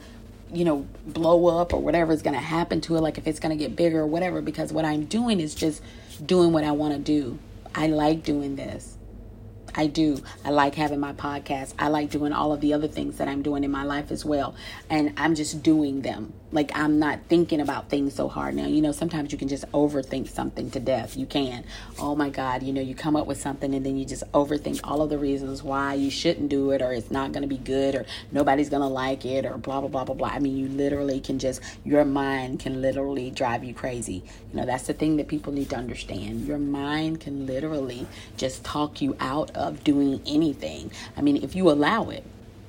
you 0.52 0.64
know, 0.64 0.86
blow 1.06 1.58
up 1.60 1.72
or 1.72 1.80
whatever 1.80 2.12
is 2.12 2.22
going 2.22 2.34
to 2.34 2.40
happen 2.40 2.80
to 2.82 2.96
it, 2.96 3.00
like 3.00 3.18
if 3.18 3.26
it's 3.26 3.40
going 3.40 3.56
to 3.56 3.62
get 3.62 3.76
bigger 3.76 4.00
or 4.00 4.06
whatever, 4.06 4.40
because 4.40 4.72
what 4.72 4.84
I'm 4.84 5.04
doing 5.04 5.40
is 5.40 5.54
just 5.54 5.82
doing 6.24 6.52
what 6.52 6.64
I 6.64 6.72
want 6.72 6.94
to 6.94 7.00
do. 7.00 7.38
I 7.74 7.88
like 7.88 8.22
doing 8.22 8.56
this. 8.56 8.95
I 9.76 9.86
do. 9.86 10.22
I 10.44 10.50
like 10.50 10.74
having 10.74 11.00
my 11.00 11.12
podcast. 11.12 11.74
I 11.78 11.88
like 11.88 12.10
doing 12.10 12.32
all 12.32 12.52
of 12.52 12.60
the 12.60 12.72
other 12.72 12.88
things 12.88 13.18
that 13.18 13.28
I'm 13.28 13.42
doing 13.42 13.62
in 13.62 13.70
my 13.70 13.84
life 13.84 14.10
as 14.10 14.24
well. 14.24 14.54
And 14.88 15.12
I'm 15.16 15.34
just 15.34 15.62
doing 15.62 16.00
them. 16.00 16.32
Like 16.52 16.70
I'm 16.74 16.98
not 16.98 17.20
thinking 17.28 17.60
about 17.60 17.90
things 17.90 18.14
so 18.14 18.28
hard 18.28 18.54
now. 18.54 18.66
You 18.66 18.80
know, 18.80 18.92
sometimes 18.92 19.32
you 19.32 19.38
can 19.38 19.48
just 19.48 19.70
overthink 19.72 20.28
something 20.28 20.70
to 20.70 20.80
death. 20.80 21.16
You 21.16 21.26
can. 21.26 21.64
Oh 21.98 22.14
my 22.14 22.30
God, 22.30 22.62
you 22.62 22.72
know, 22.72 22.80
you 22.80 22.94
come 22.94 23.16
up 23.16 23.26
with 23.26 23.38
something 23.38 23.74
and 23.74 23.84
then 23.84 23.98
you 23.98 24.06
just 24.06 24.24
overthink 24.32 24.80
all 24.84 25.02
of 25.02 25.10
the 25.10 25.18
reasons 25.18 25.62
why 25.62 25.94
you 25.94 26.10
shouldn't 26.10 26.48
do 26.48 26.70
it 26.70 26.80
or 26.80 26.92
it's 26.92 27.10
not 27.10 27.32
going 27.32 27.42
to 27.42 27.48
be 27.48 27.58
good 27.58 27.94
or 27.94 28.06
nobody's 28.32 28.70
going 28.70 28.82
to 28.82 28.88
like 28.88 29.26
it 29.26 29.44
or 29.44 29.58
blah, 29.58 29.80
blah, 29.80 29.88
blah, 29.88 30.04
blah, 30.04 30.14
blah. 30.14 30.28
I 30.28 30.38
mean, 30.38 30.56
you 30.56 30.68
literally 30.68 31.20
can 31.20 31.38
just, 31.38 31.60
your 31.84 32.04
mind 32.04 32.60
can 32.60 32.80
literally 32.80 33.30
drive 33.30 33.64
you 33.64 33.74
crazy. 33.74 34.22
You 34.52 34.60
know, 34.60 34.66
that's 34.66 34.86
the 34.86 34.94
thing 34.94 35.16
that 35.16 35.28
people 35.28 35.52
need 35.52 35.68
to 35.70 35.76
understand. 35.76 36.46
Your 36.46 36.58
mind 36.58 37.20
can 37.20 37.44
literally 37.44 38.06
just 38.36 38.64
talk 38.64 39.02
you 39.02 39.16
out 39.20 39.50
of 39.56 39.65
of 39.66 39.84
doing 39.84 40.20
anything. 40.26 40.90
I 41.16 41.22
mean, 41.22 41.42
if 41.42 41.54
you 41.54 41.70
allow 41.70 42.10
it, 42.10 42.24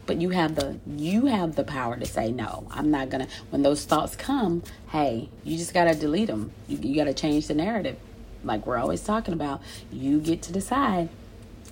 but 0.07 0.21
you 0.21 0.29
have 0.29 0.55
the 0.55 0.79
you 0.87 1.25
have 1.25 1.55
the 1.55 1.63
power 1.63 1.97
to 1.97 2.05
say 2.05 2.31
no. 2.31 2.65
I'm 2.71 2.89
not 2.89 3.09
gonna. 3.09 3.27
When 3.51 3.61
those 3.61 3.85
thoughts 3.85 4.15
come, 4.15 4.63
hey, 4.89 5.29
you 5.43 5.57
just 5.57 5.73
gotta 5.73 5.93
delete 5.93 6.27
them. 6.27 6.51
You, 6.67 6.77
you 6.77 6.95
gotta 6.95 7.13
change 7.13 7.47
the 7.47 7.53
narrative, 7.53 7.97
like 8.43 8.65
we're 8.65 8.77
always 8.77 9.03
talking 9.03 9.33
about. 9.33 9.61
You 9.91 10.19
get 10.19 10.41
to 10.43 10.53
decide. 10.53 11.09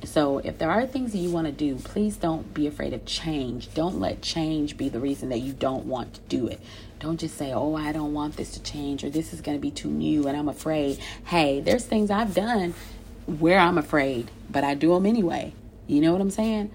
So 0.04 0.40
if 0.40 0.58
there 0.58 0.70
are 0.70 0.86
things 0.86 1.14
that 1.14 1.18
you 1.20 1.32
want 1.32 1.48
to 1.48 1.54
do, 1.54 1.78
please 1.78 2.18
don't 2.18 2.54
be 2.54 2.68
afraid 2.68 2.94
of 2.94 3.06
change. 3.06 3.74
Don't 3.74 4.00
let 4.00 4.22
change 4.22 4.78
be 4.78 4.90
the 4.90 5.00
reason 5.00 5.30
that 5.30 5.40
you 5.40 5.54
don't 5.54 5.86
want 5.86 6.14
to 6.16 6.20
do 6.28 6.48
it. 6.48 6.60
Don't 7.00 7.20
just 7.20 7.38
say, 7.38 7.54
"Oh, 7.54 7.76
I 7.76 7.92
don't 7.94 8.14
want 8.14 8.36
this 8.36 8.52
to 8.52 8.62
change," 8.62 9.04
or 9.04 9.10
"This 9.10 9.34
is 9.34 9.42
going 9.42 9.58
to 9.58 9.62
be 9.62 9.72
too 9.72 9.90
new 9.90 10.28
and 10.28 10.38
I'm 10.38 10.50
afraid." 10.50 11.00
Hey, 11.26 11.62
there's 11.62 11.86
things 11.86 12.12
I've 12.12 12.34
done 12.36 12.74
where 13.26 13.60
I'm 13.60 13.78
afraid, 13.78 14.32
but 14.50 14.64
I 14.64 14.76
do 14.76 14.94
them 14.94 15.06
anyway. 15.06 15.54
You 15.88 16.02
know 16.02 16.12
what 16.12 16.22
I'm 16.22 16.32
saying? 16.32 16.72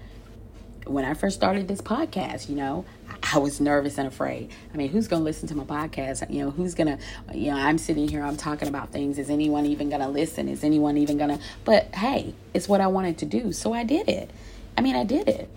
When 0.85 1.05
I 1.05 1.13
first 1.13 1.35
started 1.35 1.67
this 1.67 1.81
podcast, 1.81 2.49
you 2.49 2.55
know, 2.55 2.85
I 3.33 3.37
was 3.37 3.61
nervous 3.61 3.97
and 3.97 4.07
afraid. 4.07 4.51
I 4.73 4.77
mean, 4.77 4.89
who's 4.89 5.07
going 5.07 5.21
to 5.21 5.23
listen 5.23 5.47
to 5.49 5.55
my 5.55 5.63
podcast? 5.63 6.29
You 6.33 6.45
know, 6.45 6.51
who's 6.51 6.73
going 6.73 6.97
to, 6.97 7.37
you 7.37 7.51
know, 7.51 7.57
I'm 7.57 7.77
sitting 7.77 8.07
here, 8.07 8.23
I'm 8.23 8.37
talking 8.37 8.67
about 8.67 8.91
things. 8.91 9.19
Is 9.19 9.29
anyone 9.29 9.65
even 9.65 9.89
going 9.89 10.01
to 10.01 10.07
listen? 10.07 10.47
Is 10.47 10.63
anyone 10.63 10.97
even 10.97 11.17
going 11.17 11.37
to, 11.37 11.43
but 11.63 11.93
hey, 11.93 12.33
it's 12.53 12.67
what 12.67 12.81
I 12.81 12.87
wanted 12.87 13.17
to 13.19 13.25
do. 13.25 13.51
So 13.51 13.73
I 13.73 13.83
did 13.83 14.09
it. 14.09 14.31
I 14.77 14.81
mean, 14.81 14.95
I 14.95 15.03
did 15.03 15.27
it 15.27 15.49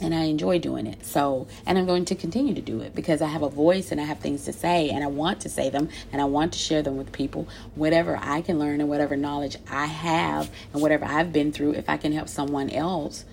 and 0.00 0.14
I 0.14 0.24
enjoy 0.24 0.58
doing 0.58 0.86
it. 0.86 1.04
So, 1.04 1.46
and 1.64 1.78
I'm 1.78 1.86
going 1.86 2.04
to 2.06 2.14
continue 2.14 2.54
to 2.54 2.60
do 2.60 2.80
it 2.80 2.94
because 2.94 3.22
I 3.22 3.28
have 3.28 3.42
a 3.42 3.48
voice 3.48 3.92
and 3.92 4.00
I 4.00 4.04
have 4.04 4.20
things 4.20 4.44
to 4.44 4.52
say 4.52 4.90
and 4.90 5.02
I 5.02 5.06
want 5.08 5.40
to 5.42 5.48
say 5.48 5.70
them 5.70 5.88
and 6.12 6.20
I 6.20 6.24
want 6.24 6.52
to 6.52 6.58
share 6.58 6.82
them 6.82 6.96
with 6.96 7.12
people. 7.12 7.48
Whatever 7.74 8.18
I 8.20 8.42
can 8.42 8.58
learn 8.58 8.80
and 8.80 8.88
whatever 8.88 9.16
knowledge 9.16 9.56
I 9.70 9.86
have 9.86 10.50
and 10.72 10.82
whatever 10.82 11.04
I've 11.04 11.32
been 11.32 11.52
through, 11.52 11.74
if 11.74 11.88
I 11.88 11.96
can 11.96 12.12
help 12.12 12.28
someone 12.28 12.70
else 12.70 13.24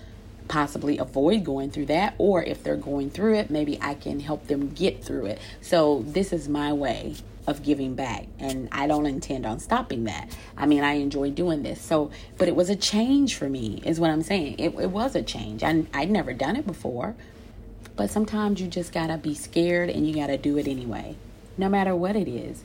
possibly 0.46 0.98
avoid 0.98 1.42
going 1.42 1.70
through 1.70 1.86
that 1.86 2.14
or 2.18 2.42
if 2.42 2.62
they're 2.62 2.76
going 2.76 3.10
through 3.10 3.34
it, 3.34 3.50
maybe 3.50 3.78
I 3.80 3.94
can 3.94 4.20
help 4.20 4.46
them 4.46 4.70
get 4.70 5.02
through 5.02 5.26
it. 5.26 5.38
So, 5.60 6.04
this 6.06 6.32
is 6.32 6.48
my 6.48 6.72
way 6.72 7.16
of 7.46 7.62
giving 7.62 7.94
back 7.94 8.26
and 8.38 8.68
I 8.72 8.86
don't 8.86 9.06
intend 9.06 9.44
on 9.46 9.58
stopping 9.60 10.04
that. 10.04 10.36
I 10.56 10.66
mean, 10.66 10.82
I 10.82 10.94
enjoy 10.94 11.30
doing 11.30 11.62
this. 11.62 11.80
So, 11.80 12.10
but 12.38 12.48
it 12.48 12.56
was 12.56 12.70
a 12.70 12.76
change 12.76 13.34
for 13.36 13.48
me 13.48 13.82
is 13.84 14.00
what 14.00 14.10
I'm 14.10 14.22
saying. 14.22 14.56
It, 14.58 14.74
it 14.80 14.90
was 14.90 15.14
a 15.14 15.22
change. 15.22 15.62
I, 15.62 15.84
I'd 15.92 16.10
never 16.10 16.32
done 16.32 16.56
it 16.56 16.66
before, 16.66 17.14
but 17.96 18.10
sometimes 18.10 18.60
you 18.60 18.68
just 18.68 18.92
gotta 18.92 19.18
be 19.18 19.34
scared 19.34 19.90
and 19.90 20.06
you 20.08 20.14
gotta 20.14 20.38
do 20.38 20.56
it 20.58 20.66
anyway. 20.66 21.16
no 21.56 21.68
matter 21.68 21.94
what 21.94 22.16
it 22.16 22.28
is. 22.28 22.62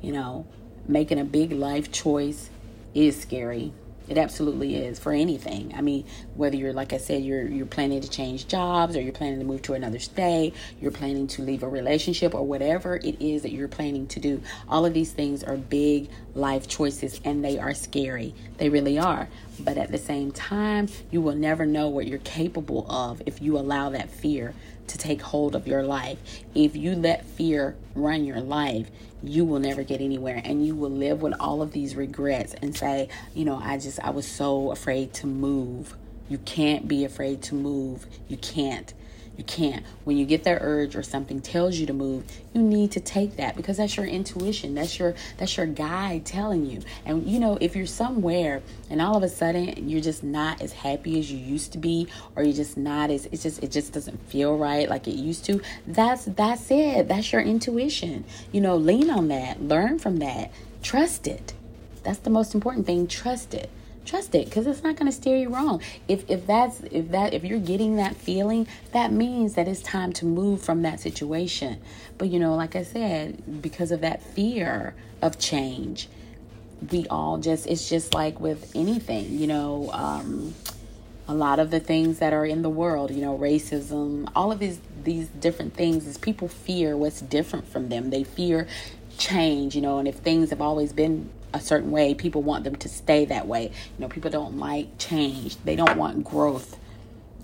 You 0.00 0.12
know, 0.12 0.46
making 0.86 1.18
a 1.18 1.24
big 1.24 1.52
life 1.52 1.90
choice 1.90 2.50
is 2.94 3.20
scary. 3.20 3.72
It 4.08 4.16
absolutely 4.16 4.76
is 4.76 4.98
for 4.98 5.12
anything. 5.12 5.72
I 5.76 5.82
mean, 5.82 6.04
whether 6.34 6.56
you're 6.56 6.72
like 6.72 6.92
I 6.92 6.98
said, 6.98 7.22
you're 7.22 7.46
you're 7.46 7.66
planning 7.66 8.00
to 8.00 8.08
change 8.08 8.48
jobs 8.48 8.96
or 8.96 9.00
you're 9.00 9.12
planning 9.12 9.38
to 9.38 9.44
move 9.44 9.62
to 9.62 9.74
another 9.74 9.98
state, 9.98 10.54
you're 10.80 10.90
planning 10.90 11.26
to 11.28 11.42
leave 11.42 11.62
a 11.62 11.68
relationship 11.68 12.34
or 12.34 12.46
whatever 12.46 12.96
it 12.96 13.20
is 13.20 13.42
that 13.42 13.52
you're 13.52 13.68
planning 13.68 14.06
to 14.08 14.20
do. 14.20 14.40
All 14.68 14.86
of 14.86 14.94
these 14.94 15.12
things 15.12 15.44
are 15.44 15.56
big 15.56 16.08
life 16.34 16.68
choices 16.68 17.20
and 17.24 17.44
they 17.44 17.58
are 17.58 17.74
scary. 17.74 18.34
They 18.56 18.70
really 18.70 18.98
are. 18.98 19.28
But 19.60 19.76
at 19.76 19.90
the 19.90 19.98
same 19.98 20.30
time, 20.30 20.88
you 21.10 21.20
will 21.20 21.34
never 21.34 21.66
know 21.66 21.88
what 21.88 22.06
you're 22.06 22.18
capable 22.20 22.90
of 22.90 23.22
if 23.26 23.42
you 23.42 23.58
allow 23.58 23.90
that 23.90 24.08
fear 24.08 24.54
to 24.88 24.98
take 24.98 25.22
hold 25.22 25.54
of 25.54 25.66
your 25.66 25.82
life. 25.82 26.18
If 26.54 26.76
you 26.76 26.94
let 26.94 27.24
fear 27.24 27.76
run 27.94 28.24
your 28.24 28.40
life, 28.40 28.90
you 29.22 29.44
will 29.44 29.58
never 29.58 29.82
get 29.82 30.00
anywhere 30.00 30.40
and 30.44 30.66
you 30.66 30.74
will 30.74 30.90
live 30.90 31.22
with 31.22 31.34
all 31.40 31.62
of 31.62 31.72
these 31.72 31.96
regrets 31.96 32.54
and 32.54 32.76
say, 32.76 33.08
you 33.34 33.44
know, 33.44 33.60
I 33.62 33.78
just, 33.78 34.00
I 34.00 34.10
was 34.10 34.26
so 34.26 34.70
afraid 34.70 35.12
to 35.14 35.26
move. 35.26 35.96
You 36.28 36.38
can't 36.38 36.86
be 36.86 37.04
afraid 37.04 37.42
to 37.44 37.54
move. 37.54 38.06
You 38.28 38.36
can't. 38.36 38.92
You 39.38 39.44
can't. 39.44 39.86
When 40.02 40.16
you 40.16 40.26
get 40.26 40.42
that 40.44 40.58
urge 40.60 40.96
or 40.96 41.04
something 41.04 41.40
tells 41.40 41.76
you 41.76 41.86
to 41.86 41.92
move, 41.92 42.24
you 42.52 42.60
need 42.60 42.90
to 42.92 43.00
take 43.00 43.36
that 43.36 43.56
because 43.56 43.76
that's 43.76 43.96
your 43.96 44.04
intuition. 44.04 44.74
That's 44.74 44.98
your 44.98 45.14
that's 45.36 45.56
your 45.56 45.66
guide 45.66 46.26
telling 46.26 46.66
you. 46.66 46.82
And 47.06 47.24
you 47.24 47.38
know, 47.38 47.56
if 47.60 47.76
you're 47.76 47.86
somewhere 47.86 48.62
and 48.90 49.00
all 49.00 49.16
of 49.16 49.22
a 49.22 49.28
sudden 49.28 49.88
you're 49.88 50.00
just 50.00 50.24
not 50.24 50.60
as 50.60 50.72
happy 50.72 51.20
as 51.20 51.30
you 51.30 51.38
used 51.38 51.70
to 51.72 51.78
be 51.78 52.08
or 52.34 52.42
you're 52.42 52.52
just 52.52 52.76
not 52.76 53.10
as 53.10 53.26
it's 53.26 53.44
just 53.44 53.62
it 53.62 53.70
just 53.70 53.92
doesn't 53.92 54.20
feel 54.28 54.58
right 54.58 54.88
like 54.90 55.06
it 55.06 55.14
used 55.14 55.44
to, 55.44 55.62
that's 55.86 56.24
that's 56.24 56.68
it. 56.72 57.06
That's 57.06 57.32
your 57.32 57.42
intuition. 57.42 58.24
You 58.50 58.60
know, 58.60 58.76
lean 58.76 59.08
on 59.08 59.28
that. 59.28 59.62
Learn 59.62 60.00
from 60.00 60.16
that. 60.16 60.50
Trust 60.82 61.28
it. 61.28 61.54
That's 62.02 62.18
the 62.18 62.30
most 62.30 62.56
important 62.56 62.86
thing. 62.86 63.06
Trust 63.06 63.54
it 63.54 63.70
trust 64.08 64.34
it 64.34 64.46
because 64.46 64.66
it's 64.66 64.82
not 64.82 64.96
going 64.96 65.10
to 65.10 65.16
steer 65.16 65.36
you 65.36 65.48
wrong 65.48 65.80
if 66.08 66.28
if 66.30 66.46
that's 66.46 66.80
if 66.90 67.10
that 67.10 67.34
if 67.34 67.44
you're 67.44 67.58
getting 67.58 67.96
that 67.96 68.16
feeling 68.16 68.66
that 68.92 69.12
means 69.12 69.54
that 69.54 69.68
it's 69.68 69.82
time 69.82 70.12
to 70.12 70.24
move 70.24 70.62
from 70.62 70.82
that 70.82 70.98
situation 70.98 71.80
but 72.16 72.28
you 72.28 72.38
know 72.38 72.54
like 72.54 72.74
i 72.74 72.82
said 72.82 73.62
because 73.62 73.90
of 73.90 74.00
that 74.00 74.22
fear 74.22 74.94
of 75.20 75.38
change 75.38 76.08
we 76.90 77.06
all 77.08 77.38
just 77.38 77.66
it's 77.66 77.88
just 77.88 78.14
like 78.14 78.40
with 78.40 78.72
anything 78.74 79.38
you 79.38 79.46
know 79.46 79.90
um 79.92 80.54
a 81.28 81.34
lot 81.34 81.58
of 81.58 81.70
the 81.70 81.78
things 81.78 82.20
that 82.20 82.32
are 82.32 82.46
in 82.46 82.62
the 82.62 82.70
world, 82.70 83.10
you 83.10 83.20
know, 83.20 83.36
racism, 83.36 84.30
all 84.34 84.50
of 84.50 84.58
these 84.58 84.80
these 85.04 85.28
different 85.28 85.74
things 85.74 86.06
is 86.06 86.16
people 86.16 86.48
fear 86.48 86.96
what's 86.96 87.20
different 87.20 87.68
from 87.68 87.90
them. 87.90 88.08
They 88.08 88.24
fear 88.24 88.66
change, 89.18 89.76
you 89.76 89.82
know, 89.82 89.98
and 89.98 90.08
if 90.08 90.16
things 90.16 90.50
have 90.50 90.62
always 90.62 90.92
been 90.92 91.28
a 91.52 91.60
certain 91.60 91.90
way, 91.90 92.14
people 92.14 92.42
want 92.42 92.64
them 92.64 92.76
to 92.76 92.88
stay 92.88 93.24
that 93.26 93.46
way. 93.46 93.64
You 93.64 94.00
know, 94.00 94.08
people 94.08 94.30
don't 94.30 94.58
like 94.58 94.98
change, 94.98 95.56
they 95.64 95.76
don't 95.76 95.96
want 95.96 96.24
growth. 96.24 96.78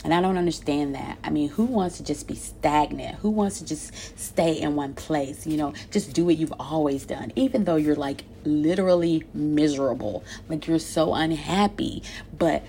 And 0.05 0.13
I 0.13 0.21
don't 0.21 0.37
understand 0.37 0.95
that. 0.97 1.17
I 1.25 1.31
mean, 1.31 1.49
who 1.49 1.65
wants 1.65 1.97
to 1.97 2.05
just 2.05 2.29
be 2.29 2.35
stagnant? 2.35 3.17
Who 3.21 3.31
wants 3.31 3.61
to 3.61 3.65
just 3.65 4.19
stay 4.19 4.61
in 4.61 4.77
one 4.77 4.93
place? 4.93 5.47
You 5.47 5.57
know, 5.57 5.73
just 5.91 6.13
do 6.13 6.27
what 6.27 6.37
you've 6.37 6.53
always 6.61 7.07
done, 7.07 7.33
even 7.37 7.65
though 7.65 7.77
you're 7.77 7.97
like 7.97 8.25
literally 8.47 9.25
miserable. 9.33 10.25
Like 10.49 10.67
you're 10.67 10.79
so 10.79 11.15
unhappy. 11.15 12.03
But 12.37 12.63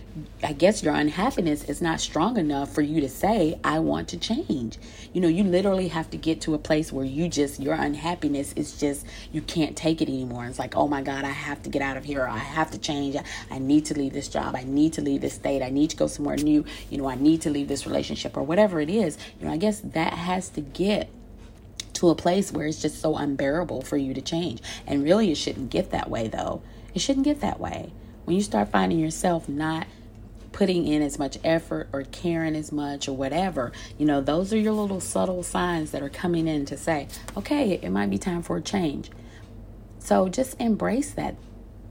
I 0.44 0.54
guess 0.54 0.84
your 0.84 0.94
unhappiness 0.94 1.64
is 1.64 1.82
not 1.82 2.00
strong 2.00 2.38
enough 2.38 2.74
for 2.74 2.82
you 2.82 3.02
to 3.02 3.10
say, 3.10 3.60
I 3.64 3.80
want 3.80 4.08
to 4.10 4.18
change. 4.18 4.78
You 5.12 5.22
know, 5.22 5.28
you 5.28 5.44
literally 5.44 5.88
have 5.90 6.10
to 6.12 6.18
get 6.18 6.42
to 6.42 6.54
a 6.54 6.58
place 6.58 6.92
where 6.92 7.06
you 7.06 7.28
just, 7.28 7.60
your 7.60 7.74
unhappiness 7.74 8.54
is 8.54 8.80
just, 8.80 9.06
you 9.32 9.42
can't 9.42 9.76
take 9.76 10.02
it 10.02 10.08
anymore. 10.08 10.46
It's 10.46 10.60
like, 10.60 10.76
oh 10.76 10.88
my 10.88 11.02
God, 11.02 11.26
I 11.26 11.32
have 11.32 11.62
to 11.64 11.70
get 11.70 11.82
out 11.82 11.98
of 11.98 12.04
here. 12.04 12.26
I 12.28 12.38
have 12.38 12.72
to 12.72 12.78
change. 12.78 13.16
I 13.50 13.60
need 13.60 13.86
to 13.86 13.94
leave 13.94 14.14
this 14.14 14.28
job. 14.28 14.56
I 14.56 14.64
need 14.64 14.94
to 14.94 15.02
leave 15.02 15.22
this 15.22 15.34
state. 15.34 15.62
I 15.62 15.70
need 15.70 15.90
to 15.90 15.98
go 15.98 16.08
somewhere 16.08 16.38
new. 16.38 16.66
You 16.90 16.98
know, 16.98 17.10
I 17.10 17.16
need 17.16 17.42
to 17.42 17.50
leave 17.50 17.68
this 17.68 17.86
relationship 17.86 18.38
or 18.38 18.44
whatever 18.44 18.80
it 18.80 18.90
is. 18.90 19.18
You 19.40 19.48
know, 19.48 19.54
I 19.54 19.58
guess 19.58 19.80
that 19.82 20.14
has 20.14 20.50
to 20.50 20.62
get 20.62 21.10
to 21.96 22.10
a 22.10 22.16
place 22.16 22.52
where 22.52 22.68
it's 22.68 22.82
just 22.82 23.02
so 23.02 23.16
unbearable 23.16 23.82
for 23.82 23.98
you 23.98 24.14
to 24.14 24.22
change. 24.22 24.62
And 24.88 25.04
really, 25.04 25.32
it 25.32 25.38
shouldn't 25.38 25.70
get 25.70 25.92
that 25.92 26.10
way, 26.10 26.28
though. 26.28 26.62
It 26.94 27.02
shouldn't 27.02 27.26
get 27.26 27.42
that 27.42 27.60
way. 27.60 27.92
When 28.26 28.36
you 28.36 28.44
start 28.44 28.70
finding 28.70 29.00
yourself 29.00 29.50
not 29.50 29.88
putting 30.52 30.88
in 30.88 31.02
as 31.02 31.20
much 31.20 31.38
effort 31.44 31.90
or 31.92 32.04
caring 32.04 32.56
as 32.56 32.72
much 32.72 33.10
or 33.10 33.14
whatever, 33.14 33.74
you 33.98 34.06
know, 34.06 34.22
those 34.22 34.54
are 34.54 34.58
your 34.58 34.74
little 34.74 35.02
subtle 35.02 35.44
signs 35.44 35.92
that 35.92 36.02
are 36.02 36.10
coming 36.10 36.48
in 36.48 36.66
to 36.66 36.78
say, 36.78 37.08
okay, 37.36 37.74
it 37.74 37.90
might 37.90 38.10
be 38.10 38.18
time 38.18 38.42
for 38.42 38.58
a 38.58 38.62
change. 38.62 39.12
So 40.00 40.30
just 40.30 40.60
embrace 40.62 41.12
that, 41.12 41.36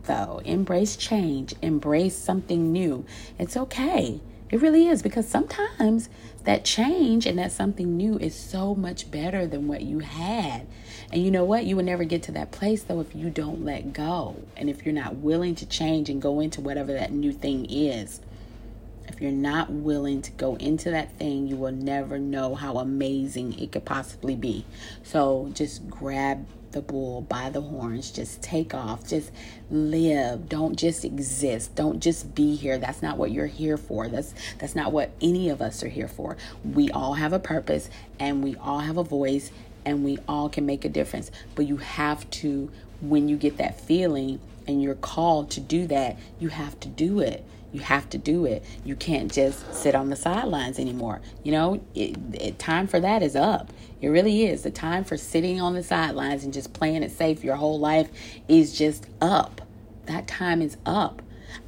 though. 0.04 0.40
Embrace 0.44 0.96
change, 0.96 1.54
embrace 1.60 2.16
something 2.16 2.72
new. 2.72 3.04
It's 3.38 3.56
okay. 3.56 4.20
It 4.50 4.60
really 4.60 4.86
is 4.86 5.02
because 5.02 5.28
sometimes 5.28 6.08
that 6.44 6.64
change 6.64 7.26
and 7.26 7.38
that 7.38 7.52
something 7.52 7.96
new 7.96 8.18
is 8.18 8.34
so 8.34 8.74
much 8.74 9.10
better 9.10 9.46
than 9.46 9.66
what 9.66 9.82
you 9.82 10.00
had. 10.00 10.66
And 11.12 11.22
you 11.22 11.30
know 11.30 11.44
what? 11.44 11.64
You 11.64 11.76
will 11.76 11.84
never 11.84 12.04
get 12.04 12.22
to 12.24 12.32
that 12.32 12.50
place 12.50 12.82
though 12.82 13.00
if 13.00 13.14
you 13.14 13.30
don't 13.30 13.64
let 13.64 13.92
go 13.92 14.36
and 14.56 14.68
if 14.68 14.84
you're 14.84 14.94
not 14.94 15.16
willing 15.16 15.54
to 15.56 15.66
change 15.66 16.08
and 16.08 16.20
go 16.20 16.40
into 16.40 16.60
whatever 16.60 16.92
that 16.92 17.12
new 17.12 17.32
thing 17.32 17.66
is. 17.70 18.20
If 19.06 19.20
you're 19.20 19.30
not 19.30 19.70
willing 19.70 20.22
to 20.22 20.32
go 20.32 20.56
into 20.56 20.90
that 20.90 21.16
thing, 21.18 21.46
you 21.46 21.56
will 21.56 21.72
never 21.72 22.18
know 22.18 22.54
how 22.54 22.78
amazing 22.78 23.58
it 23.58 23.72
could 23.72 23.84
possibly 23.84 24.34
be. 24.34 24.64
So 25.02 25.50
just 25.52 25.88
grab 25.88 26.46
the 26.74 26.82
bull 26.82 27.22
by 27.22 27.48
the 27.48 27.62
horns. 27.62 28.10
Just 28.10 28.42
take 28.42 28.74
off. 28.74 29.08
Just 29.08 29.32
live. 29.70 30.48
Don't 30.48 30.76
just 30.76 31.04
exist. 31.04 31.74
Don't 31.74 32.00
just 32.00 32.34
be 32.34 32.54
here. 32.54 32.76
That's 32.76 33.02
not 33.02 33.16
what 33.16 33.30
you're 33.30 33.46
here 33.46 33.78
for. 33.78 34.08
That's 34.08 34.34
that's 34.58 34.74
not 34.74 34.92
what 34.92 35.12
any 35.22 35.48
of 35.48 35.62
us 35.62 35.82
are 35.82 35.88
here 35.88 36.08
for. 36.08 36.36
We 36.62 36.90
all 36.90 37.14
have 37.14 37.32
a 37.32 37.38
purpose 37.38 37.88
and 38.20 38.44
we 38.44 38.56
all 38.56 38.80
have 38.80 38.98
a 38.98 39.04
voice 39.04 39.50
and 39.86 40.04
we 40.04 40.18
all 40.28 40.50
can 40.50 40.66
make 40.66 40.84
a 40.84 40.90
difference. 40.90 41.30
But 41.54 41.66
you 41.66 41.78
have 41.78 42.28
to 42.42 42.70
when 43.00 43.28
you 43.28 43.36
get 43.36 43.56
that 43.56 43.80
feeling 43.80 44.40
and 44.66 44.82
you're 44.82 44.94
called 44.94 45.50
to 45.52 45.60
do 45.60 45.86
that, 45.86 46.18
you 46.38 46.48
have 46.48 46.78
to 46.80 46.88
do 46.88 47.20
it. 47.20 47.44
You 47.72 47.80
have 47.80 48.08
to 48.10 48.18
do 48.18 48.44
it. 48.46 48.64
You 48.84 48.94
can't 48.94 49.32
just 49.32 49.74
sit 49.74 49.96
on 49.96 50.08
the 50.08 50.16
sidelines 50.16 50.78
anymore. 50.78 51.20
You 51.42 51.52
know, 51.52 51.80
it, 51.94 52.16
it, 52.34 52.58
time 52.58 52.86
for 52.86 53.00
that 53.00 53.20
is 53.20 53.34
up. 53.34 53.72
It 54.04 54.08
really 54.10 54.44
is. 54.44 54.60
The 54.62 54.70
time 54.70 55.02
for 55.02 55.16
sitting 55.16 55.62
on 55.62 55.72
the 55.72 55.82
sidelines 55.82 56.44
and 56.44 56.52
just 56.52 56.74
playing 56.74 57.02
it 57.02 57.10
safe 57.10 57.42
your 57.42 57.56
whole 57.56 57.78
life 57.78 58.10
is 58.48 58.76
just 58.76 59.06
up. 59.18 59.62
That 60.04 60.28
time 60.28 60.60
is 60.60 60.76
up. 60.84 61.22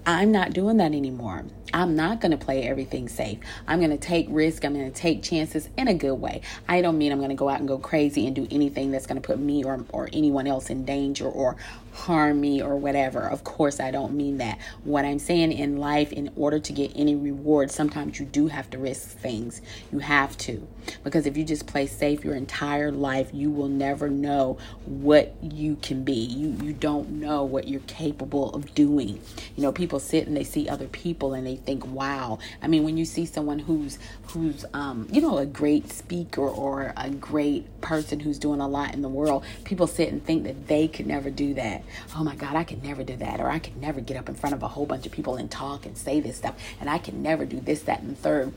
I'm 0.05 0.33
not 0.33 0.53
doing 0.53 0.77
that 0.77 0.93
anymore. 0.93 1.47
I'm 1.73 1.97
not 1.97 2.21
going 2.21 2.31
to 2.31 2.37
play 2.37 2.63
everything 2.63 3.09
safe. 3.09 3.39
I'm 3.67 3.81
going 3.81 3.91
to 3.91 3.97
take 3.97 4.27
risk. 4.31 4.65
I'm 4.65 4.75
going 4.75 4.91
to 4.91 4.97
take 4.97 5.23
chances 5.23 5.69
in 5.77 5.89
a 5.89 5.95
good 5.95 6.15
way. 6.15 6.43
I 6.69 6.81
don't 6.81 6.99
mean 6.99 7.13
I'm 7.13 7.19
going 7.19 7.31
to 7.31 7.37
go 7.37 7.49
out 7.49 7.59
and 7.59 7.69
go 7.69 7.79
crazy 7.79 8.27
and 8.27 8.35
do 8.35 8.47
anything 8.51 8.91
that's 8.91 9.07
going 9.07 9.21
to 9.21 9.27
put 9.27 9.39
me 9.39 9.65
or, 9.65 9.85
or 9.91 10.09
anyone 10.13 10.47
else 10.47 10.71
in 10.71 10.85
danger 10.85 11.27
or 11.27 11.57
harm 11.97 12.41
me 12.41 12.63
or 12.63 12.77
whatever. 12.77 13.21
Of 13.21 13.43
course, 13.43 13.81
I 13.81 13.91
don't 13.91 14.15
mean 14.15 14.39
that. 14.39 14.59
What 14.85 15.05
I'm 15.05 15.19
saying 15.19 15.53
in 15.53 15.79
life, 15.79 16.13
in 16.13 16.31
order 16.37 16.59
to 16.59 16.73
get 16.73 16.93
any 16.95 17.17
reward, 17.17 17.71
sometimes 17.71 18.21
you 18.21 18.27
do 18.27 18.49
have 18.49 18.69
to 18.71 18.79
risk 18.79 19.09
things. 19.09 19.63
You 19.91 20.01
have 20.01 20.37
to. 20.39 20.67
Because 21.03 21.27
if 21.27 21.37
you 21.37 21.45
just 21.45 21.67
play 21.67 21.87
safe 21.87 22.25
your 22.25 22.35
entire 22.35 22.93
life, 22.93 23.31
you 23.33 23.51
will 23.51 23.69
never 23.69 24.09
know 24.09 24.59
what 24.85 25.35
you 25.43 25.77
can 25.77 26.05
be. 26.05 26.13
You 26.13 26.57
you 26.65 26.73
don't 26.73 27.11
know 27.13 27.45
what 27.45 27.67
you're 27.67 27.81
capable 27.81 28.55
of 28.55 28.75
doing. 28.75 29.21
You 29.57 29.63
know, 29.63 29.73
people 29.73 29.99
sit 29.99 30.27
and 30.27 30.37
they 30.37 30.45
see 30.45 30.69
other 30.69 30.87
people 30.87 31.35
and 31.35 31.47
they 31.47 31.56
think, 31.57 31.87
"Wow." 31.87 32.39
I 32.63 32.69
mean, 32.69 32.85
when 32.85 32.97
you 32.97 33.05
see 33.05 33.27
someone 33.27 33.59
who's 33.59 33.99
who's 34.29 34.65
um, 34.75 35.09
you 35.11 35.21
know, 35.21 35.39
a 35.39 35.47
great 35.47 35.91
speaker 35.93 36.43
or 36.43 36.93
a 36.97 37.11
great 37.11 37.81
person 37.81 38.21
who's 38.21 38.39
doing 38.39 38.61
a 38.61 38.69
lot 38.69 38.95
in 38.95 39.03
the 39.03 39.09
world, 39.09 39.45
people 39.65 39.87
sit 39.87 40.11
and 40.11 40.25
think 40.25 40.45
that 40.45 40.69
they 40.69 40.89
could 40.89 41.07
never 41.07 41.31
do 41.31 41.55
that 41.55 41.83
oh 42.17 42.25
my 42.25 42.35
God, 42.35 42.55
I 42.57 42.65
could 42.65 42.83
never 42.83 43.03
do 43.03 43.17
that. 43.17 43.41
Or 43.41 43.51
I 43.51 43.59
could 43.59 43.77
never 43.77 44.01
get 44.01 44.17
up 44.17 44.29
in 44.29 44.35
front 44.35 44.55
of 44.55 44.63
a 44.63 44.69
whole 44.69 44.87
bunch 44.87 45.07
of 45.07 45.13
people 45.13 45.37
and 45.37 45.51
talk 45.51 45.87
and 45.87 45.97
say 45.97 46.21
this 46.21 46.37
stuff. 46.37 46.55
And 46.81 46.89
I 46.89 46.99
can 46.99 47.23
never 47.23 47.45
do 47.45 47.61
this, 47.61 47.83
that, 47.83 48.01
and 48.01 48.11
the 48.11 48.17
third 48.17 48.53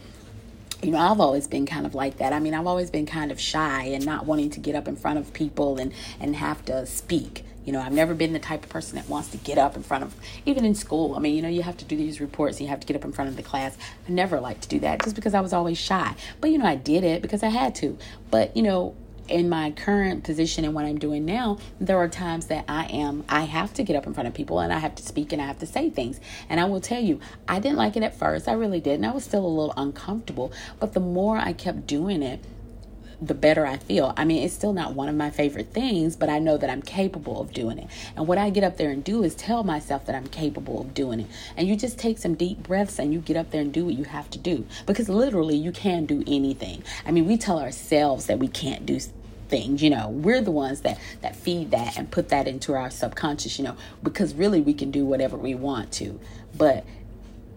you 0.82 0.92
know, 0.92 0.98
I've 0.98 1.20
always 1.20 1.46
been 1.46 1.66
kind 1.66 1.86
of 1.86 1.94
like 1.94 2.20
that. 2.20 2.32
I 2.32 2.40
mean, 2.40 2.54
I've 2.54 2.66
always 2.66 2.90
been 2.90 3.06
kind 3.06 3.34
of 3.34 3.40
shy 3.40 3.84
and 3.84 4.06
not 4.06 4.26
wanting 4.26 4.50
to 4.52 4.62
get 4.62 4.76
up 4.76 4.88
in 4.88 4.96
front 4.96 5.20
of 5.20 5.34
people 5.34 5.78
and, 5.78 5.92
and 6.22 6.38
have 6.38 6.64
to 6.66 6.86
speak. 6.86 7.44
You 7.70 7.74
know, 7.74 7.82
I've 7.82 7.94
never 7.94 8.16
been 8.16 8.34
the 8.34 8.40
type 8.40 8.64
of 8.64 8.70
person 8.72 8.96
that 8.96 9.08
wants 9.08 9.30
to 9.30 9.38
get 9.38 9.60
up 9.60 9.76
in 9.76 9.84
front 9.84 10.04
of, 10.04 10.16
even 10.44 10.66
in 10.66 10.74
school. 10.74 11.14
I 11.14 11.20
mean, 11.20 11.36
you 11.36 11.44
know, 11.44 11.50
you 11.50 11.62
have 11.62 11.78
to 11.78 11.86
do 11.86 11.96
these 11.96 12.20
reports 12.20 12.58
and 12.58 12.66
you 12.66 12.70
have 12.70 12.80
to 12.80 12.88
get 12.88 12.96
up 12.96 13.06
in 13.06 13.12
front 13.12 13.30
of 13.30 13.36
the 13.36 13.44
class. 13.44 13.78
I 14.08 14.12
never 14.12 14.40
liked 14.40 14.64
to 14.64 14.70
do 14.70 14.80
that 14.80 15.04
just 15.04 15.16
because 15.16 15.36
I 15.36 15.42
was 15.42 15.54
always 15.54 15.78
shy. 15.78 16.16
But, 16.42 16.50
you 16.50 16.58
know, 16.58 16.66
I 16.66 16.74
did 16.74 17.04
it 17.04 17.22
because 17.22 17.44
I 17.44 17.50
had 17.50 17.76
to. 17.76 17.96
But, 18.32 18.58
you 18.58 18.64
know, 18.64 18.96
in 19.28 19.50
my 19.50 19.70
current 19.70 20.24
position 20.24 20.66
and 20.66 20.74
what 20.74 20.86
I'm 20.86 20.98
doing 20.98 21.26
now, 21.26 21.60
there 21.80 21.98
are 21.98 22.08
times 22.08 22.48
that 22.48 22.66
I 22.68 22.86
am, 22.86 23.24
I 23.30 23.42
have 23.42 23.72
to 23.76 23.84
get 23.84 23.96
up 23.96 24.08
in 24.08 24.16
front 24.16 24.28
of 24.28 24.34
people 24.34 24.60
and 24.60 24.74
I 24.74 24.80
have 24.80 24.96
to 24.96 25.04
speak 25.04 25.32
and 25.32 25.40
I 25.40 25.46
have 25.46 25.60
to 25.60 25.68
say 25.68 25.92
things. 25.92 26.20
And 26.50 26.60
I 26.60 26.66
will 26.66 26.82
tell 26.82 27.04
you, 27.04 27.20
I 27.48 27.60
didn't 27.60 27.78
like 27.78 27.96
it 27.96 28.02
at 28.02 28.18
first. 28.18 28.48
I 28.48 28.54
really 28.54 28.80
did. 28.80 28.96
And 28.96 29.06
I 29.06 29.12
was 29.12 29.26
still 29.26 29.46
a 29.46 29.48
little 29.48 29.76
uncomfortable. 29.78 30.52
But 30.80 30.94
the 30.94 31.02
more 31.02 31.38
I 31.38 31.54
kept 31.54 31.86
doing 31.86 32.24
it, 32.24 32.44
the 33.22 33.34
better 33.34 33.66
I 33.66 33.78
feel. 33.78 34.14
I 34.16 34.26
mean, 34.26 34.44
it's 34.44 34.54
still 34.54 34.74
not 34.74 34.94
one 34.94 35.10
of 35.10 35.16
my 35.16 35.30
favorite 35.30 35.74
things, 35.74 36.16
but 36.16 36.30
I 36.30 36.40
know 36.40 36.58
that 36.58 36.70
I'm 36.70 36.82
capable 36.82 37.42
of 37.42 37.52
doing 37.52 37.78
it. 37.78 37.88
And 38.16 38.28
what 38.28 38.38
I 38.38 38.50
get 38.50 38.64
up 38.64 38.78
there 38.78 38.92
and 38.92 39.04
do 39.04 39.24
is 39.24 39.36
tell 39.36 39.64
myself 39.64 40.06
that 40.06 40.16
I'm 40.16 40.28
capable 40.28 40.82
of 40.82 40.94
doing 40.94 41.22
it. 41.22 41.28
And 41.58 41.68
you 41.68 41.76
just 41.76 42.00
take 42.00 42.18
some 42.18 42.36
deep 42.36 42.64
breaths 42.64 43.00
and 43.00 43.14
you 43.14 43.20
get 43.20 43.38
up 43.38 43.52
there 43.52 43.62
and 43.62 43.74
do 43.74 43.86
what 43.86 43.96
you 43.96 44.06
have 44.06 44.30
to 44.32 44.40
do. 44.40 44.66
Because 44.86 45.10
literally, 45.10 45.56
you 45.56 45.72
can 45.72 46.06
do 46.06 46.24
anything. 46.28 46.84
I 47.06 47.12
mean, 47.12 47.28
we 47.28 47.38
tell 47.38 47.60
ourselves 47.60 48.28
that 48.28 48.40
we 48.40 48.48
can't 48.48 48.86
do 48.86 49.00
things 49.50 49.82
you 49.82 49.90
know 49.90 50.10
we're 50.10 50.42
the 50.42 50.52
ones 50.52 50.82
that 50.82 51.00
that 51.22 51.36
feed 51.36 51.72
that 51.72 51.98
and 51.98 52.12
put 52.12 52.30
that 52.30 52.48
into 52.48 52.74
our 52.76 52.92
subconscious 52.92 53.58
you 53.58 53.66
know 53.66 53.76
because 54.04 54.36
really 54.36 54.62
we 54.62 54.76
can 54.76 54.92
do 54.92 55.04
whatever 55.04 55.36
we 55.36 55.56
want 55.56 55.92
to 55.92 56.20
but 56.56 56.86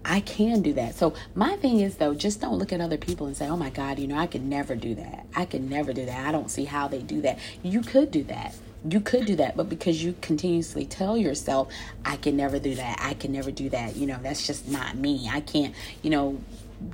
I 0.05 0.21
can 0.21 0.63
do 0.63 0.73
that. 0.75 0.95
So 0.95 1.15
my 1.35 1.57
thing 1.57 1.81
is 1.81 1.97
though, 1.97 2.15
just 2.15 2.41
don't 2.41 2.59
look 2.59 2.73
at 2.73 2.81
other 2.81 2.99
people 2.99 3.27
and 3.27 3.37
say, 3.37 3.49
"Oh 3.49 3.57
my 3.57 3.71
God, 3.71 3.99
you 3.99 4.07
know, 4.07 4.19
I 4.19 4.27
could 4.27 4.45
never 4.45 4.75
do 4.75 4.95
that. 4.97 5.27
I 5.35 5.45
could 5.45 5.69
never 5.69 5.93
do 5.93 6.05
that. 6.07 6.27
I 6.27 6.33
don't 6.33 6.51
see 6.51 6.65
how 6.65 6.89
they 6.89 7.01
do 7.01 7.21
that." 7.23 7.39
You 7.63 7.83
could 7.83 8.11
do 8.11 8.25
that. 8.25 8.55
You 8.89 9.01
could 9.01 9.27
do 9.27 9.37
that, 9.37 9.57
but 9.57 9.69
because 9.69 10.03
you 10.03 10.17
continuously 10.21 10.85
tell 10.85 11.17
yourself, 11.17 11.69
"I 12.05 12.17
can 12.17 12.37
never 12.37 12.59
do 12.59 12.75
that. 12.75 12.99
I 13.01 13.15
can 13.15 13.33
never 13.33 13.53
do 13.53 13.69
that." 13.71 13.97
You 13.97 14.07
know, 14.07 14.19
that's 14.21 14.45
just 14.47 14.69
not 14.69 14.97
me. 14.97 15.29
I 15.31 15.41
can't. 15.41 15.73
You 16.03 16.11
know, 16.11 16.39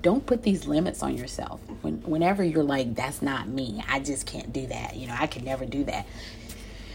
don't 0.02 0.26
put 0.26 0.42
these 0.42 0.66
limits 0.66 1.02
on 1.02 1.16
yourself. 1.16 1.60
When 1.80 2.02
whenever 2.02 2.44
you're 2.44 2.62
like, 2.62 2.94
"That's 2.94 3.22
not 3.22 3.48
me. 3.48 3.82
I 3.88 4.00
just 4.00 4.26
can't 4.26 4.52
do 4.52 4.66
that." 4.66 4.96
You 4.96 5.06
know, 5.06 5.16
I 5.18 5.26
can 5.26 5.44
never 5.44 5.64
do 5.64 5.84
that. 5.84 6.06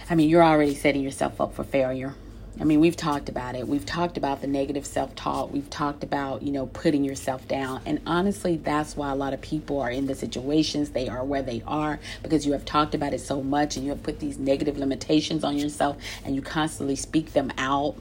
I 0.10 0.16
mean, 0.16 0.30
you're 0.30 0.44
already 0.44 0.76
setting 0.76 1.02
yourself 1.02 1.42
up 1.42 1.56
for 1.56 1.64
failure 1.64 2.14
I 2.60 2.66
mean, 2.66 2.80
we've 2.80 2.96
talked 2.96 3.30
about 3.30 3.56
it. 3.56 3.68
We've 3.68 3.86
talked 3.86 4.16
about 4.16 4.42
the 4.42 4.48
negative 4.48 4.86
self 4.86 5.16
talk. 5.16 5.52
We've 5.52 5.70
talked 5.72 6.04
about, 6.04 6.44
you 6.44 6.52
know, 6.52 6.68
putting 6.68 7.04
yourself 7.04 7.48
down. 7.48 7.82
And 7.84 8.00
honestly, 8.06 8.58
that's 8.58 8.96
why 8.96 9.12
a 9.12 9.16
lot 9.16 9.34
of 9.34 9.42
people 9.42 9.82
are 9.82 9.90
in 9.90 10.06
the 10.06 10.14
situations 10.14 10.92
they 10.92 11.10
are 11.10 11.26
where 11.26 11.42
they 11.42 11.64
are 11.66 12.00
because 12.22 12.46
you 12.46 12.52
have 12.52 12.64
talked 12.64 12.94
about 12.94 13.12
it 13.12 13.22
so 13.22 13.42
much 13.42 13.76
and 13.76 13.86
you 13.86 13.92
have 13.92 14.04
put 14.04 14.20
these 14.20 14.38
negative 14.38 14.78
limitations 14.78 15.44
on 15.44 15.58
yourself 15.58 15.98
and 16.24 16.36
you 16.36 16.44
constantly 16.44 16.96
speak 16.96 17.34
them 17.34 17.52
out. 17.58 17.96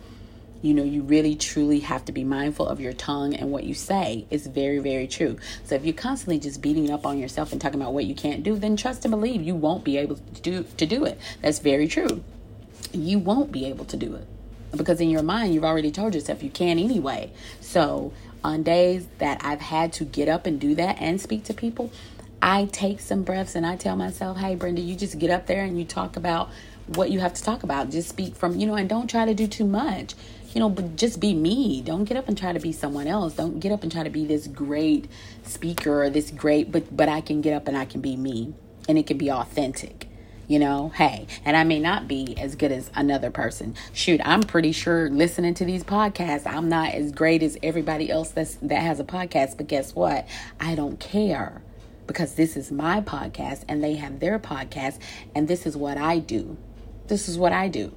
You 0.60 0.74
know, 0.74 0.84
you 0.84 1.02
really 1.02 1.34
truly 1.34 1.80
have 1.80 2.04
to 2.04 2.12
be 2.12 2.22
mindful 2.22 2.68
of 2.68 2.78
your 2.78 2.92
tongue 2.92 3.34
and 3.34 3.50
what 3.50 3.64
you 3.64 3.72
say. 3.72 4.26
It's 4.30 4.46
very, 4.46 4.80
very 4.80 5.08
true. 5.08 5.38
So 5.64 5.76
if 5.76 5.84
you're 5.84 5.94
constantly 5.94 6.38
just 6.38 6.60
beating 6.60 6.90
up 6.90 7.06
on 7.06 7.18
yourself 7.18 7.52
and 7.52 7.60
talking 7.60 7.80
about 7.80 7.94
what 7.94 8.04
you 8.04 8.14
can't 8.14 8.42
do, 8.42 8.56
then 8.56 8.76
trust 8.76 9.06
and 9.06 9.12
believe 9.12 9.42
you 9.42 9.54
won't 9.54 9.82
be 9.82 9.96
able 9.96 10.16
to 10.16 10.42
do 10.42 10.64
to 10.76 10.86
do 10.86 11.06
it. 11.06 11.18
That's 11.40 11.58
very 11.58 11.88
true. 11.88 12.22
You 12.92 13.18
won't 13.18 13.50
be 13.50 13.64
able 13.64 13.86
to 13.86 13.96
do 13.96 14.14
it 14.14 14.28
because 14.76 15.00
in 15.00 15.10
your 15.10 15.22
mind 15.22 15.54
you've 15.54 15.64
already 15.64 15.90
told 15.90 16.14
yourself 16.14 16.42
you 16.42 16.50
can 16.50 16.78
anyway. 16.78 17.32
So 17.60 18.12
on 18.44 18.62
days 18.62 19.06
that 19.18 19.40
I've 19.44 19.60
had 19.60 19.92
to 19.94 20.04
get 20.04 20.28
up 20.28 20.46
and 20.46 20.60
do 20.60 20.74
that 20.74 21.00
and 21.00 21.20
speak 21.20 21.44
to 21.44 21.54
people, 21.54 21.90
I 22.40 22.64
take 22.72 23.00
some 23.00 23.22
breaths 23.22 23.54
and 23.54 23.64
I 23.64 23.76
tell 23.76 23.96
myself, 23.96 24.38
"Hey, 24.38 24.56
Brenda, 24.56 24.80
you 24.80 24.96
just 24.96 25.18
get 25.18 25.30
up 25.30 25.46
there 25.46 25.64
and 25.64 25.78
you 25.78 25.84
talk 25.84 26.16
about 26.16 26.50
what 26.86 27.10
you 27.10 27.20
have 27.20 27.34
to 27.34 27.42
talk 27.42 27.62
about. 27.62 27.90
Just 27.90 28.08
speak 28.08 28.34
from, 28.34 28.58
you 28.58 28.66
know, 28.66 28.74
and 28.74 28.88
don't 28.88 29.08
try 29.08 29.24
to 29.24 29.34
do 29.34 29.46
too 29.46 29.64
much. 29.64 30.14
You 30.52 30.60
know, 30.60 30.68
but 30.68 30.96
just 30.96 31.18
be 31.18 31.32
me. 31.32 31.80
Don't 31.80 32.04
get 32.04 32.16
up 32.16 32.28
and 32.28 32.36
try 32.36 32.52
to 32.52 32.60
be 32.60 32.72
someone 32.72 33.06
else. 33.06 33.34
Don't 33.34 33.58
get 33.58 33.72
up 33.72 33.82
and 33.82 33.90
try 33.90 34.02
to 34.02 34.10
be 34.10 34.26
this 34.26 34.46
great 34.46 35.08
speaker 35.44 36.02
or 36.02 36.10
this 36.10 36.30
great, 36.30 36.70
but 36.70 36.94
but 36.94 37.08
I 37.08 37.20
can 37.22 37.40
get 37.40 37.54
up 37.54 37.68
and 37.68 37.76
I 37.76 37.86
can 37.86 38.00
be 38.00 38.16
me 38.16 38.52
and 38.88 38.98
it 38.98 39.06
can 39.06 39.16
be 39.16 39.30
authentic 39.30 40.01
you 40.48 40.58
know, 40.58 40.90
hey, 40.90 41.26
and 41.44 41.56
I 41.56 41.64
may 41.64 41.78
not 41.78 42.08
be 42.08 42.36
as 42.38 42.56
good 42.56 42.72
as 42.72 42.90
another 42.94 43.30
person. 43.30 43.74
Shoot, 43.92 44.20
I'm 44.24 44.42
pretty 44.42 44.72
sure 44.72 45.08
listening 45.10 45.54
to 45.54 45.64
these 45.64 45.84
podcasts, 45.84 46.46
I'm 46.46 46.68
not 46.68 46.94
as 46.94 47.12
great 47.12 47.42
as 47.42 47.56
everybody 47.62 48.10
else 48.10 48.30
that's 48.30 48.56
that 48.56 48.82
has 48.82 49.00
a 49.00 49.04
podcast, 49.04 49.56
but 49.56 49.66
guess 49.66 49.94
what? 49.94 50.26
I 50.60 50.74
don't 50.74 50.98
care 51.00 51.62
because 52.06 52.34
this 52.34 52.56
is 52.56 52.70
my 52.70 53.00
podcast 53.00 53.64
and 53.68 53.82
they 53.82 53.94
have 53.94 54.20
their 54.20 54.38
podcast 54.38 54.98
and 55.34 55.48
this 55.48 55.66
is 55.66 55.76
what 55.76 55.96
I 55.96 56.18
do. 56.18 56.56
This 57.06 57.28
is 57.28 57.38
what 57.38 57.52
I 57.52 57.68
do. 57.68 57.92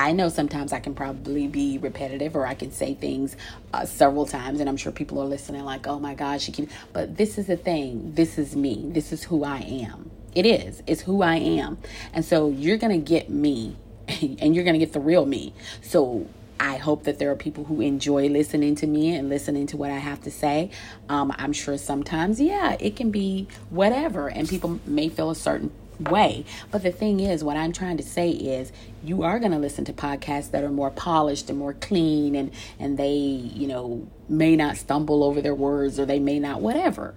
I 0.00 0.12
know 0.12 0.30
sometimes 0.30 0.72
I 0.72 0.80
can 0.80 0.94
probably 0.94 1.46
be 1.46 1.76
repetitive 1.76 2.34
or 2.34 2.46
I 2.46 2.54
can 2.54 2.72
say 2.72 2.94
things 2.94 3.36
uh, 3.74 3.84
several 3.84 4.24
times, 4.24 4.58
and 4.60 4.68
I'm 4.68 4.78
sure 4.78 4.92
people 4.92 5.20
are 5.20 5.26
listening 5.26 5.62
like, 5.64 5.86
oh 5.86 5.98
my 5.98 6.14
gosh, 6.14 6.42
she 6.42 6.52
keeps. 6.52 6.72
But 6.94 7.18
this 7.18 7.36
is 7.36 7.48
the 7.48 7.58
thing. 7.58 8.14
This 8.14 8.38
is 8.38 8.56
me. 8.56 8.82
This 8.86 9.12
is 9.12 9.24
who 9.24 9.44
I 9.44 9.58
am. 9.58 10.09
It 10.34 10.46
is. 10.46 10.82
It's 10.86 11.02
who 11.02 11.22
I 11.22 11.36
am. 11.36 11.78
And 12.12 12.24
so 12.24 12.50
you're 12.50 12.76
going 12.76 12.92
to 12.92 13.04
get 13.04 13.30
me 13.30 13.76
and 14.08 14.54
you're 14.54 14.64
going 14.64 14.78
to 14.78 14.84
get 14.84 14.92
the 14.92 15.00
real 15.00 15.26
me. 15.26 15.52
So 15.82 16.26
I 16.58 16.76
hope 16.76 17.04
that 17.04 17.18
there 17.18 17.30
are 17.30 17.36
people 17.36 17.64
who 17.64 17.80
enjoy 17.80 18.28
listening 18.28 18.74
to 18.76 18.86
me 18.86 19.14
and 19.14 19.30
listening 19.30 19.66
to 19.68 19.78
what 19.78 19.90
I 19.90 19.96
have 19.96 20.20
to 20.22 20.30
say. 20.30 20.70
Um, 21.08 21.32
I'm 21.38 21.54
sure 21.54 21.78
sometimes, 21.78 22.38
yeah, 22.38 22.76
it 22.78 22.96
can 22.96 23.10
be 23.10 23.48
whatever, 23.70 24.28
and 24.28 24.46
people 24.46 24.78
may 24.84 25.08
feel 25.08 25.30
a 25.30 25.34
certain 25.34 25.72
way. 25.98 26.44
But 26.70 26.82
the 26.82 26.92
thing 26.92 27.20
is, 27.20 27.42
what 27.42 27.56
I'm 27.56 27.72
trying 27.72 27.96
to 27.96 28.02
say 28.02 28.28
is, 28.30 28.72
you 29.02 29.22
are 29.22 29.38
going 29.38 29.52
to 29.52 29.58
listen 29.58 29.86
to 29.86 29.94
podcasts 29.94 30.50
that 30.50 30.62
are 30.62 30.70
more 30.70 30.90
polished 30.90 31.48
and 31.48 31.58
more 31.58 31.72
clean, 31.72 32.34
and 32.34 32.50
and 32.78 32.98
they, 32.98 33.14
you 33.14 33.66
know, 33.66 34.06
may 34.28 34.54
not 34.54 34.76
stumble 34.76 35.24
over 35.24 35.40
their 35.40 35.54
words 35.54 35.98
or 35.98 36.04
they 36.04 36.18
may 36.18 36.38
not 36.38 36.60
whatever. 36.60 37.14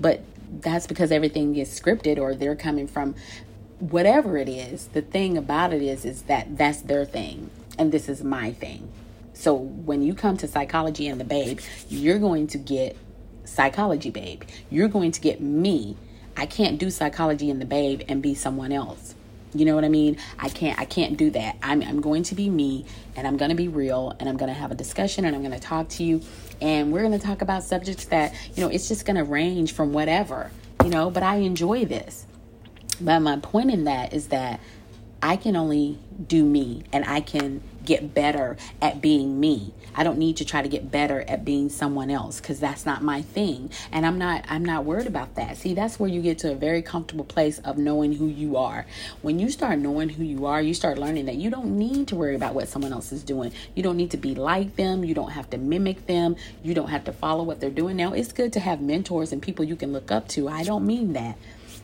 But 0.00 0.22
that's 0.50 0.86
because 0.86 1.10
everything 1.12 1.56
is 1.56 1.68
scripted 1.68 2.18
or 2.18 2.34
they're 2.34 2.56
coming 2.56 2.86
from 2.86 3.14
whatever 3.78 4.36
it 4.36 4.48
is. 4.48 4.88
The 4.88 5.02
thing 5.02 5.36
about 5.36 5.72
it 5.72 5.82
is 5.82 6.04
is 6.04 6.22
that 6.22 6.56
that's 6.56 6.80
their 6.82 7.04
thing 7.04 7.50
and 7.78 7.92
this 7.92 8.08
is 8.08 8.24
my 8.24 8.52
thing. 8.52 8.90
So 9.34 9.54
when 9.54 10.02
you 10.02 10.14
come 10.14 10.36
to 10.38 10.48
psychology 10.48 11.08
and 11.08 11.20
the 11.20 11.24
babe 11.24 11.60
you're 11.88 12.18
going 12.18 12.46
to 12.48 12.58
get 12.58 12.96
psychology 13.44 14.10
babe. 14.10 14.42
You're 14.70 14.88
going 14.88 15.12
to 15.12 15.20
get 15.20 15.40
me. 15.40 15.96
I 16.36 16.46
can't 16.46 16.78
do 16.78 16.90
psychology 16.90 17.50
in 17.50 17.58
the 17.58 17.64
babe 17.64 18.02
and 18.08 18.22
be 18.22 18.34
someone 18.34 18.72
else 18.72 19.14
you 19.58 19.64
know 19.64 19.74
what 19.74 19.84
i 19.84 19.88
mean 19.88 20.16
i 20.38 20.48
can't 20.48 20.78
i 20.78 20.84
can't 20.84 21.16
do 21.16 21.30
that 21.30 21.56
i'm, 21.62 21.82
I'm 21.82 22.00
going 22.00 22.22
to 22.24 22.34
be 22.34 22.48
me 22.48 22.84
and 23.14 23.26
i'm 23.26 23.36
going 23.36 23.50
to 23.50 23.56
be 23.56 23.68
real 23.68 24.14
and 24.18 24.28
i'm 24.28 24.36
going 24.36 24.52
to 24.52 24.58
have 24.58 24.70
a 24.70 24.74
discussion 24.74 25.24
and 25.24 25.34
i'm 25.34 25.42
going 25.42 25.54
to 25.54 25.60
talk 25.60 25.88
to 25.90 26.04
you 26.04 26.20
and 26.60 26.92
we're 26.92 27.00
going 27.00 27.18
to 27.18 27.24
talk 27.24 27.42
about 27.42 27.64
subjects 27.64 28.06
that, 28.06 28.34
you 28.54 28.62
know, 28.62 28.68
it's 28.68 28.88
just 28.88 29.04
going 29.04 29.16
to 29.16 29.24
range 29.24 29.72
from 29.72 29.92
whatever, 29.92 30.50
you 30.82 30.90
know, 30.90 31.10
but 31.10 31.22
I 31.22 31.36
enjoy 31.36 31.84
this. 31.84 32.26
But 33.00 33.20
my 33.20 33.36
point 33.38 33.70
in 33.70 33.84
that 33.84 34.14
is 34.14 34.28
that 34.28 34.60
I 35.22 35.36
can 35.36 35.56
only 35.56 35.98
do 36.28 36.44
me 36.44 36.84
and 36.92 37.04
I 37.04 37.20
can 37.20 37.62
get 37.84 38.14
better 38.14 38.56
at 38.82 39.00
being 39.00 39.40
me. 39.40 39.72
I 39.94 40.02
don't 40.02 40.18
need 40.18 40.36
to 40.38 40.44
try 40.44 40.60
to 40.60 40.68
get 40.68 40.90
better 40.90 41.24
at 41.26 41.44
being 41.44 41.70
someone 41.70 42.10
else 42.10 42.40
cuz 42.40 42.60
that's 42.60 42.84
not 42.84 43.02
my 43.02 43.22
thing. 43.22 43.70
And 43.90 44.04
I'm 44.04 44.18
not 44.18 44.44
I'm 44.48 44.64
not 44.64 44.84
worried 44.84 45.06
about 45.06 45.34
that. 45.36 45.56
See, 45.56 45.72
that's 45.72 45.98
where 45.98 46.10
you 46.10 46.20
get 46.20 46.38
to 46.38 46.52
a 46.52 46.54
very 46.54 46.82
comfortable 46.82 47.24
place 47.24 47.58
of 47.60 47.78
knowing 47.78 48.14
who 48.14 48.26
you 48.26 48.56
are. 48.56 48.86
When 49.22 49.38
you 49.38 49.50
start 49.50 49.78
knowing 49.78 50.10
who 50.10 50.24
you 50.24 50.44
are, 50.46 50.60
you 50.60 50.74
start 50.74 50.98
learning 50.98 51.26
that 51.26 51.36
you 51.36 51.48
don't 51.48 51.78
need 51.78 52.08
to 52.08 52.16
worry 52.16 52.34
about 52.34 52.54
what 52.54 52.68
someone 52.68 52.92
else 52.92 53.10
is 53.10 53.22
doing. 53.22 53.52
You 53.74 53.82
don't 53.82 53.96
need 53.96 54.10
to 54.10 54.18
be 54.18 54.34
like 54.34 54.76
them, 54.76 55.04
you 55.04 55.14
don't 55.14 55.30
have 55.30 55.48
to 55.50 55.58
mimic 55.58 56.06
them, 56.06 56.36
you 56.62 56.74
don't 56.74 56.90
have 56.90 57.04
to 57.04 57.12
follow 57.12 57.44
what 57.44 57.60
they're 57.60 57.70
doing. 57.70 57.96
Now, 57.96 58.12
it's 58.12 58.32
good 58.32 58.52
to 58.54 58.60
have 58.60 58.80
mentors 58.80 59.32
and 59.32 59.40
people 59.40 59.64
you 59.64 59.76
can 59.76 59.92
look 59.92 60.10
up 60.10 60.28
to. 60.28 60.48
I 60.48 60.62
don't 60.62 60.86
mean 60.86 61.14
that. 61.14 61.38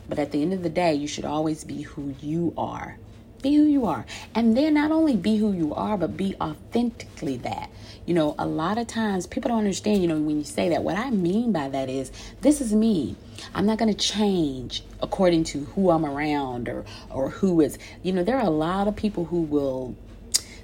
But 0.07 0.19
at 0.19 0.31
the 0.31 0.41
end 0.41 0.53
of 0.53 0.63
the 0.63 0.69
day, 0.69 0.93
you 0.93 1.07
should 1.07 1.25
always 1.25 1.63
be 1.63 1.83
who 1.83 2.13
you 2.21 2.53
are. 2.57 2.97
Be 3.43 3.55
who 3.55 3.65
you 3.65 3.85
are. 3.85 4.05
And 4.33 4.55
then 4.55 4.75
not 4.75 4.91
only 4.91 5.17
be 5.17 5.35
who 5.35 5.51
you 5.51 5.73
are, 5.73 5.97
but 5.97 6.15
be 6.15 6.33
authentically 6.39 7.35
that. 7.37 7.69
You 8.05 8.13
know, 8.13 8.35
a 8.39 8.47
lot 8.47 8.77
of 8.77 8.87
times 8.87 9.27
people 9.27 9.49
don't 9.49 9.57
understand, 9.57 10.01
you 10.01 10.07
know, 10.07 10.17
when 10.17 10.37
you 10.37 10.45
say 10.45 10.69
that, 10.69 10.81
what 10.81 10.95
I 10.95 11.09
mean 11.09 11.51
by 11.51 11.67
that 11.67 11.89
is 11.89 12.09
this 12.39 12.61
is 12.61 12.73
me. 12.73 13.17
I'm 13.53 13.65
not 13.65 13.79
going 13.79 13.93
to 13.93 13.97
change 13.97 14.85
according 15.01 15.43
to 15.45 15.65
who 15.65 15.91
I'm 15.91 16.05
around 16.05 16.69
or 16.69 16.85
or 17.09 17.31
who 17.31 17.59
is. 17.59 17.77
You 18.01 18.13
know, 18.13 18.23
there 18.23 18.37
are 18.37 18.45
a 18.45 18.49
lot 18.49 18.87
of 18.87 18.95
people 18.95 19.25
who 19.25 19.41
will 19.41 19.93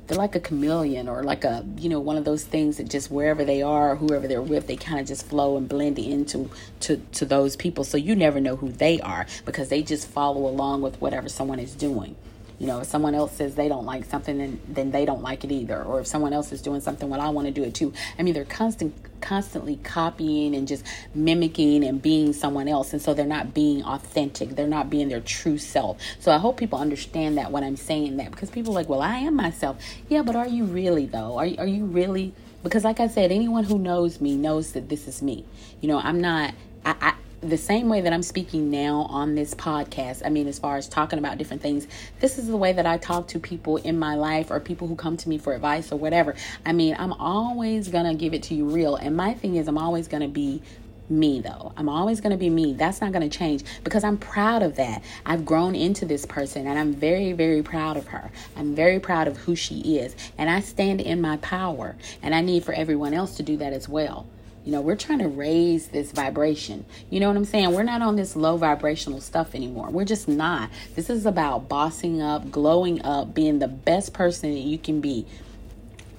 they're 0.07 0.17
like 0.17 0.35
a 0.35 0.39
chameleon 0.39 1.09
or 1.09 1.21
like 1.21 1.43
a 1.43 1.65
you 1.77 1.89
know 1.89 1.99
one 1.99 2.15
of 2.15 2.23
those 2.23 2.45
things 2.45 2.77
that 2.77 2.89
just 2.89 3.11
wherever 3.11 3.43
they 3.43 3.61
are 3.61 3.95
whoever 3.97 4.27
they're 4.27 4.41
with 4.41 4.65
they 4.65 4.75
kind 4.75 4.99
of 4.99 5.05
just 5.05 5.27
flow 5.27 5.55
and 5.55 5.69
blend 5.69 5.99
into 5.99 6.49
to 6.79 6.97
to 7.11 7.25
those 7.25 7.55
people 7.55 7.83
so 7.83 7.95
you 7.95 8.15
never 8.15 8.39
know 8.39 8.55
who 8.55 8.71
they 8.71 8.99
are 9.01 9.27
because 9.45 9.69
they 9.69 9.83
just 9.83 10.07
follow 10.07 10.47
along 10.47 10.81
with 10.81 10.99
whatever 10.99 11.29
someone 11.29 11.59
is 11.59 11.75
doing 11.75 12.15
you 12.59 12.67
know, 12.67 12.79
if 12.79 12.87
someone 12.87 13.15
else 13.15 13.31
says 13.31 13.55
they 13.55 13.69
don't 13.69 13.85
like 13.85 14.03
something, 14.03 14.37
then, 14.37 14.59
then 14.67 14.91
they 14.91 15.05
don't 15.05 15.21
like 15.21 15.45
it 15.45 15.51
either. 15.51 15.81
Or 15.81 16.01
if 16.01 16.07
someone 16.07 16.33
else 16.33 16.51
is 16.51 16.61
doing 16.61 16.81
something, 16.81 17.09
well, 17.09 17.21
I 17.21 17.29
want 17.29 17.47
to 17.47 17.53
do 17.53 17.63
it 17.63 17.73
too. 17.73 17.93
I 18.17 18.23
mean, 18.23 18.33
they're 18.33 18.43
constant, 18.43 18.93
constantly 19.21 19.77
copying 19.77 20.53
and 20.53 20.67
just 20.67 20.85
mimicking 21.15 21.85
and 21.85 22.01
being 22.01 22.33
someone 22.33 22.67
else. 22.67 22.91
And 22.91 23.01
so 23.01 23.13
they're 23.13 23.25
not 23.25 23.53
being 23.53 23.81
authentic. 23.83 24.57
They're 24.57 24.67
not 24.67 24.89
being 24.89 25.07
their 25.07 25.21
true 25.21 25.57
self. 25.57 26.01
So 26.19 26.33
I 26.33 26.37
hope 26.37 26.57
people 26.57 26.79
understand 26.79 27.37
that 27.37 27.49
when 27.49 27.63
I'm 27.63 27.77
saying 27.77 28.17
that 28.17 28.31
because 28.31 28.49
people 28.49 28.73
are 28.73 28.75
like, 28.75 28.89
well, 28.89 29.01
I 29.01 29.15
am 29.19 29.35
myself. 29.35 29.81
Yeah, 30.09 30.21
but 30.21 30.35
are 30.35 30.47
you 30.47 30.65
really 30.65 31.05
though? 31.05 31.37
Are, 31.37 31.47
are 31.59 31.67
you 31.67 31.85
really? 31.85 32.33
Because 32.61 32.83
like 32.83 32.99
I 32.99 33.07
said, 33.07 33.31
anyone 33.31 33.63
who 33.63 33.79
knows 33.79 34.19
me 34.19 34.35
knows 34.35 34.73
that 34.73 34.89
this 34.89 35.07
is 35.07 35.21
me. 35.21 35.45
You 35.79 35.87
know, 35.87 35.99
I'm 35.99 36.19
not, 36.19 36.53
I, 36.85 37.08
the 37.41 37.57
same 37.57 37.87
way 37.87 38.01
that 38.01 38.11
I'm 38.11 38.23
speaking 38.23 38.69
now 38.69 39.07
on 39.09 39.35
this 39.35 39.53
podcast, 39.53 40.25
I 40.25 40.29
mean, 40.29 40.47
as 40.47 40.59
far 40.59 40.77
as 40.77 40.87
talking 40.87 41.19
about 41.19 41.37
different 41.37 41.61
things, 41.61 41.87
this 42.19 42.37
is 42.37 42.47
the 42.47 42.57
way 42.57 42.73
that 42.73 42.85
I 42.85 42.97
talk 42.97 43.27
to 43.29 43.39
people 43.39 43.77
in 43.77 43.97
my 43.97 44.15
life 44.15 44.51
or 44.51 44.59
people 44.59 44.87
who 44.87 44.95
come 44.95 45.15
to 45.17 45.29
me 45.29 45.37
for 45.37 45.53
advice 45.53 45.91
or 45.91 45.95
whatever. 45.97 46.35
I 46.65 46.73
mean, 46.73 46.95
I'm 46.99 47.13
always 47.13 47.87
going 47.87 48.05
to 48.05 48.13
give 48.13 48.33
it 48.33 48.43
to 48.43 48.55
you 48.55 48.65
real. 48.65 48.95
And 48.95 49.15
my 49.15 49.33
thing 49.33 49.55
is, 49.55 49.67
I'm 49.67 49.77
always 49.77 50.07
going 50.07 50.21
to 50.21 50.27
be 50.27 50.61
me 51.09 51.41
though. 51.41 51.73
I'm 51.75 51.89
always 51.89 52.21
going 52.21 52.31
to 52.31 52.37
be 52.37 52.49
me. 52.49 52.73
That's 52.73 53.01
not 53.01 53.11
going 53.11 53.27
to 53.27 53.35
change 53.35 53.63
because 53.83 54.03
I'm 54.03 54.17
proud 54.17 54.61
of 54.61 54.75
that. 54.75 55.03
I've 55.25 55.45
grown 55.45 55.75
into 55.75 56.05
this 56.05 56.25
person 56.25 56.67
and 56.67 56.77
I'm 56.77 56.93
very, 56.93 57.33
very 57.33 57.63
proud 57.63 57.97
of 57.97 58.07
her. 58.07 58.31
I'm 58.55 58.75
very 58.75 58.99
proud 58.99 59.27
of 59.27 59.37
who 59.37 59.55
she 59.55 59.97
is. 59.97 60.15
And 60.37 60.49
I 60.49 60.59
stand 60.59 61.01
in 61.01 61.21
my 61.21 61.37
power. 61.37 61.95
And 62.21 62.35
I 62.35 62.41
need 62.41 62.63
for 62.63 62.73
everyone 62.73 63.13
else 63.13 63.37
to 63.37 63.43
do 63.43 63.57
that 63.57 63.73
as 63.73 63.89
well. 63.89 64.27
You 64.65 64.73
know, 64.73 64.81
we're 64.81 64.95
trying 64.95 65.19
to 65.19 65.27
raise 65.27 65.87
this 65.87 66.11
vibration. 66.11 66.85
You 67.09 67.19
know 67.19 67.27
what 67.27 67.37
I'm 67.37 67.45
saying? 67.45 67.73
We're 67.73 67.83
not 67.83 68.01
on 68.01 68.15
this 68.15 68.35
low 68.35 68.57
vibrational 68.57 69.21
stuff 69.21 69.55
anymore. 69.55 69.89
We're 69.89 70.05
just 70.05 70.27
not. 70.27 70.69
This 70.95 71.09
is 71.09 71.25
about 71.25 71.69
bossing 71.69 72.21
up, 72.21 72.51
glowing 72.51 73.03
up, 73.03 73.33
being 73.33 73.59
the 73.59 73.67
best 73.67 74.13
person 74.13 74.53
that 74.53 74.59
you 74.59 74.77
can 74.77 75.01
be 75.01 75.25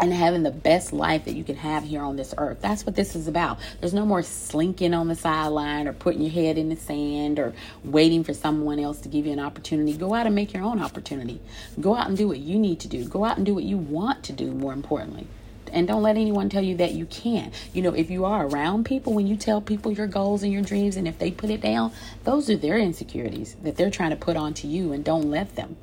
and 0.00 0.14
having 0.14 0.42
the 0.42 0.50
best 0.50 0.92
life 0.92 1.26
that 1.26 1.35
you 1.35 1.44
can 1.44 1.57
have 1.57 1.85
here 1.85 2.03
on 2.03 2.16
this 2.16 2.35
earth. 2.38 2.59
That's 2.61 2.87
what 2.87 2.96
this 2.96 3.14
is 3.14 3.29
about. 3.29 3.59
There's 3.81 3.92
no 3.92 4.07
more 4.07 4.22
slinking 4.22 4.94
on 4.94 5.09
the 5.09 5.14
sideline 5.14 5.87
or 5.87 5.92
putting 5.92 6.22
your 6.22 6.31
head 6.31 6.57
in 6.57 6.70
the 6.70 6.76
sand 6.76 7.38
or 7.38 7.53
waiting 7.85 8.24
for 8.24 8.33
someone 8.33 8.79
else 8.79 9.00
to 9.03 9.09
give 9.09 9.26
you 9.26 9.33
an 9.33 9.40
opportunity. 9.40 9.92
Go 9.92 10.14
out 10.14 10.26
and 10.26 10.35
make 10.35 10.55
your 10.55 10.62
own 10.62 10.81
opportunity. 10.81 11.40
Go 11.79 11.94
out 11.94 12.09
and 12.09 12.16
do 12.16 12.26
what 12.26 12.38
you 12.38 12.59
need 12.59 12.81
to 12.81 12.88
do. 12.88 13.07
Go 13.07 13.24
out 13.24 13.37
and 13.37 13.44
do 13.44 13.55
what 13.55 13.64
you 13.64 13.76
want 13.76 14.24
to 14.24 14.33
do, 14.33 14.50
more 14.53 14.72
importantly. 14.72 15.26
And 15.73 15.87
don't 15.87 16.03
let 16.03 16.17
anyone 16.17 16.49
tell 16.49 16.63
you 16.63 16.77
that 16.77 16.93
you 16.93 17.07
can't. 17.07 17.53
You 17.73 17.83
know, 17.83 17.95
if 17.95 18.11
you 18.11 18.25
are 18.25 18.47
around 18.47 18.85
people, 18.85 19.15
when 19.15 19.27
you 19.27 19.37
tell 19.37 19.61
people 19.61 19.93
your 19.93 20.07
goals 20.07 20.43
and 20.43 20.53
your 20.53 20.63
dreams, 20.63 20.97
and 20.97 21.07
if 21.09 21.19
they 21.19 21.31
put 21.31 21.51
it 21.51 21.61
down, 21.61 21.93
those 22.25 22.51
are 22.51 22.57
their 22.57 22.79
insecurities 22.79 23.57
that 23.63 23.77
they're 23.77 23.91
trying 23.91 24.11
to 24.11 24.17
put 24.17 24.37
onto 24.37 24.69
you, 24.69 24.93
and 24.93 25.05
don't 25.05 25.31
let 25.31 25.57
them. 25.57 25.77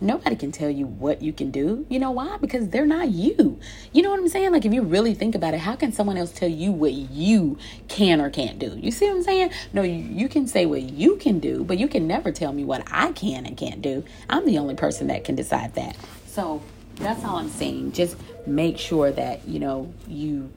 Nobody 0.00 0.36
can 0.36 0.52
tell 0.52 0.68
you 0.68 0.86
what 0.86 1.22
you 1.22 1.32
can 1.32 1.50
do. 1.50 1.86
You 1.88 1.98
know 1.98 2.10
why? 2.10 2.36
Because 2.38 2.68
they're 2.68 2.86
not 2.86 3.10
you. 3.10 3.58
You 3.92 4.02
know 4.02 4.10
what 4.10 4.18
I'm 4.18 4.28
saying? 4.28 4.52
Like, 4.52 4.64
if 4.64 4.72
you 4.72 4.82
really 4.82 5.14
think 5.14 5.34
about 5.34 5.54
it, 5.54 5.60
how 5.60 5.76
can 5.76 5.92
someone 5.92 6.16
else 6.16 6.32
tell 6.32 6.48
you 6.48 6.72
what 6.72 6.92
you 6.92 7.58
can 7.88 8.20
or 8.20 8.28
can't 8.28 8.58
do? 8.58 8.76
You 8.76 8.90
see 8.90 9.06
what 9.06 9.16
I'm 9.16 9.22
saying? 9.22 9.50
No, 9.72 9.82
you, 9.82 10.28
can 10.28 10.46
say 10.46 10.66
what 10.66 10.82
you 10.82 11.16
can 11.16 11.38
do, 11.38 11.64
but 11.64 11.78
you 11.78 11.88
can 11.88 12.06
never 12.06 12.32
tell 12.32 12.52
me 12.52 12.64
what 12.64 12.82
I 12.90 13.12
can 13.12 13.46
and 13.46 13.56
can't 13.56 13.80
do. 13.80 14.04
I'm 14.28 14.44
the 14.46 14.58
only 14.58 14.74
person 14.74 15.06
that 15.06 15.24
can 15.24 15.36
decide 15.36 15.74
that. 15.74 15.96
So, 16.26 16.62
that's 16.96 17.24
all 17.24 17.36
I'm 17.36 17.50
saying. 17.50 17.92
Just 17.92 18.16
make 18.46 18.78
sure 18.78 19.10
that, 19.10 19.46
you 19.46 19.58
know, 19.58 19.92
you 20.06 20.50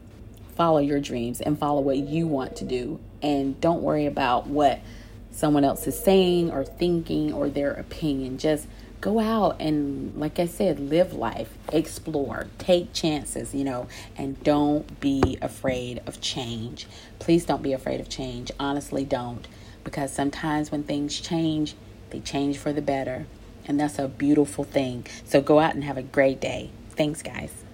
follow 0.56 0.80
your 0.80 1.00
dreams 1.00 1.42
and 1.42 1.58
follow 1.58 1.82
what 1.82 1.98
you 1.98 2.28
want 2.28 2.56
to 2.58 2.66
do. 2.66 3.00
And 3.22 3.60
don't 3.62 3.82
worry 3.82 4.06
about 4.06 4.48
what 4.48 4.80
someone 5.32 5.64
else 5.64 5.86
is 5.88 5.98
saying 5.98 6.52
or 6.52 6.64
thinking 6.64 7.34
or 7.34 7.50
their 7.50 7.72
opinion. 7.72 8.38
Just 8.38 8.68
go 9.02 9.20
out 9.20 9.62
and, 9.62 10.16
like 10.16 10.40
I 10.40 10.48
said, 10.48 10.80
live 10.80 11.14
life, 11.14 11.56
explore, 11.72 12.48
take 12.58 12.94
chances, 12.94 13.54
you 13.54 13.64
know, 13.64 13.88
and 14.18 14.42
don't 14.44 15.00
be 15.00 15.38
afraid 15.42 16.02
of 16.08 16.20
change. 16.22 16.88
Please 17.20 17.46
don't 17.46 17.62
be 17.62 17.74
afraid 17.74 18.00
of 18.00 18.10
change. 18.10 18.52
Honestly, 18.60 19.06
don't. 19.06 19.48
Because 19.84 20.12
sometimes 20.12 20.72
when 20.72 20.84
things 20.84 21.20
change, 21.20 21.76
they 22.10 22.20
change 22.20 22.58
for 22.58 22.74
the 22.74 22.82
better. 22.82 23.28
And 23.68 23.80
that's 23.80 24.00
a 24.00 24.08
beautiful 24.08 24.64
thing. 24.64 25.06
So 25.26 25.42
go 25.42 25.60
out 25.60 25.76
and 25.76 25.84
have 25.84 25.98
a 25.98 26.04
great 26.04 26.40
day. 26.40 26.72
Thanks, 26.92 27.22
guys. 27.22 27.67